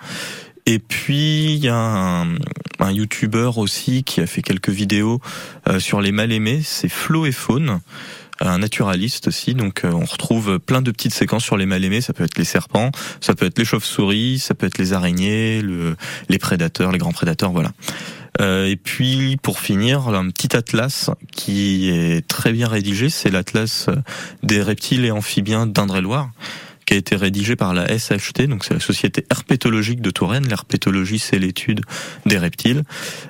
Et 0.66 0.78
puis 0.78 1.54
il 1.54 1.64
y 1.64 1.68
a 1.68 1.76
un, 1.76 2.36
un 2.78 2.92
YouTuber 2.92 3.50
aussi 3.56 4.04
qui 4.04 4.20
a 4.20 4.26
fait 4.26 4.42
quelques 4.42 4.70
vidéos 4.70 5.20
euh, 5.68 5.80
sur 5.80 6.00
les 6.00 6.12
mal 6.12 6.32
aimés. 6.32 6.60
C'est 6.64 6.88
Flo 6.88 7.26
et 7.26 7.32
Faune 7.32 7.80
un 8.40 8.58
naturaliste 8.58 9.28
aussi, 9.28 9.54
donc 9.54 9.84
euh, 9.84 9.92
on 9.92 10.04
retrouve 10.04 10.58
plein 10.58 10.82
de 10.82 10.90
petites 10.90 11.14
séquences 11.14 11.44
sur 11.44 11.56
les 11.56 11.66
mal 11.66 11.84
aimés. 11.84 12.00
Ça 12.00 12.12
peut 12.12 12.24
être 12.24 12.38
les 12.38 12.44
serpents, 12.44 12.90
ça 13.20 13.34
peut 13.34 13.46
être 13.46 13.58
les 13.58 13.64
chauves-souris, 13.64 14.40
ça 14.40 14.54
peut 14.54 14.66
être 14.66 14.78
les 14.78 14.92
araignées, 14.92 15.62
le, 15.62 15.96
les 16.28 16.38
prédateurs, 16.38 16.90
les 16.92 16.98
grands 16.98 17.12
prédateurs, 17.12 17.52
voilà. 17.52 17.70
Euh, 18.40 18.66
et 18.66 18.76
puis 18.76 19.36
pour 19.42 19.60
finir, 19.60 20.08
un 20.08 20.28
petit 20.30 20.56
atlas 20.56 21.10
qui 21.30 21.90
est 21.90 22.26
très 22.26 22.52
bien 22.52 22.66
rédigé, 22.66 23.10
c'est 23.10 23.30
l'atlas 23.30 23.88
des 24.42 24.62
reptiles 24.62 25.04
et 25.04 25.10
amphibiens 25.10 25.66
d'Indre-et-Loire 25.66 26.30
qui 26.86 26.94
a 26.94 26.96
été 26.96 27.16
rédigé 27.16 27.56
par 27.56 27.74
la 27.74 27.86
SHT, 27.86 28.46
donc 28.48 28.64
c'est 28.64 28.74
la 28.74 28.80
Société 28.80 29.24
herpétologique 29.30 30.00
de 30.00 30.10
Touraine. 30.10 30.46
L'herpétologie, 30.48 31.18
c'est 31.18 31.38
l'étude 31.38 31.80
des 32.26 32.38
reptiles, 32.38 32.82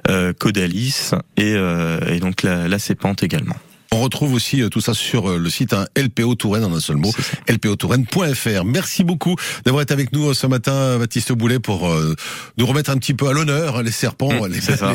euh, 0.08 0.32
Codalis 0.32 1.10
et, 1.36 1.54
euh, 1.54 2.18
donc 2.18 2.42
la, 2.42 2.68
la 2.68 2.78
également. 3.22 3.56
On 3.92 4.00
retrouve 4.00 4.32
aussi 4.34 4.62
euh, 4.62 4.68
tout 4.68 4.80
ça 4.80 4.94
sur 4.94 5.30
euh, 5.30 5.38
le 5.38 5.50
site 5.50 5.72
hein, 5.74 5.86
LPO 5.96 6.34
Touraine 6.34 6.64
en 6.64 6.74
un 6.74 6.80
seul 6.80 6.96
mot, 6.96 7.12
lpotouraine.fr. 7.48 8.64
Merci 8.64 9.04
beaucoup 9.04 9.36
d'avoir 9.64 9.82
été 9.82 9.92
avec 9.92 10.12
nous 10.12 10.30
euh, 10.30 10.34
ce 10.34 10.46
matin, 10.46 10.98
Baptiste 10.98 11.32
Boulet, 11.32 11.58
pour 11.58 11.88
euh, 11.88 12.14
nous 12.58 12.66
remettre 12.66 12.90
un 12.90 12.96
petit 12.96 13.14
peu 13.14 13.28
à 13.28 13.32
l'honneur 13.32 13.76
hein, 13.76 13.82
les 13.82 13.90
serpents, 13.92 14.30
Mmh, 14.32 14.48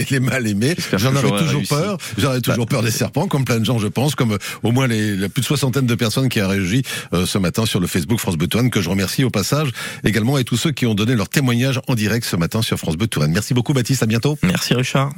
les, 0.10 0.20
mal 0.20 0.48
aimés. 0.48 0.76
J'en 0.94 1.16
avais 1.16 1.30
toujours 1.30 1.48
réussi. 1.60 1.68
peur. 1.70 1.98
J'en 2.18 2.32
avais 2.32 2.42
toujours 2.42 2.66
Bah, 2.66 2.70
peur 2.72 2.82
des 2.84 2.92
serpents, 2.92 3.28
comme 3.28 3.46
plein 3.46 3.60
de 3.60 3.66
gens, 3.66 3.78
je 3.78 3.88
pense, 3.88 4.16
comme 4.16 4.38
au 4.64 4.72
moins 4.72 4.88
les, 4.88 5.16
la 5.16 5.30
plus 5.30 5.42
de 5.42 5.46
soixantaine 5.46 5.86
de 5.86 5.96
personnes 5.96 6.30
qui 6.30 6.40
a 6.40 6.48
réagi 6.48 6.82
euh, 7.14 7.26
ce 7.26 7.38
matin 7.38 7.66
sur 7.66 7.80
le 7.80 7.88
Facebook 7.88 8.20
France 8.20 8.36
Bleu 8.38 8.48
Touraine, 8.48 8.70
que 8.72 8.82
je 8.82 8.90
remercie 8.90 9.24
au 9.24 9.30
passage 9.30 9.70
également, 10.04 10.38
et 10.38 10.44
tous 10.44 10.58
ceux 10.58 10.72
qui 10.72 10.86
ont 10.86 10.96
donné 10.96 11.16
leur 11.16 11.30
témoignage 11.30 11.80
en 11.88 11.96
direct 11.96 12.26
ce 12.26 12.36
matin 12.36 12.62
sur 12.62 12.78
France 12.78 12.98
Bleu 12.98 13.08
Touraine. 13.08 13.32
Merci 13.32 13.54
beaucoup, 13.54 13.74
Baptiste. 13.74 14.02
À 14.04 14.06
bientôt. 14.08 14.38
Merci 14.44 14.74
Richard. 14.74 15.12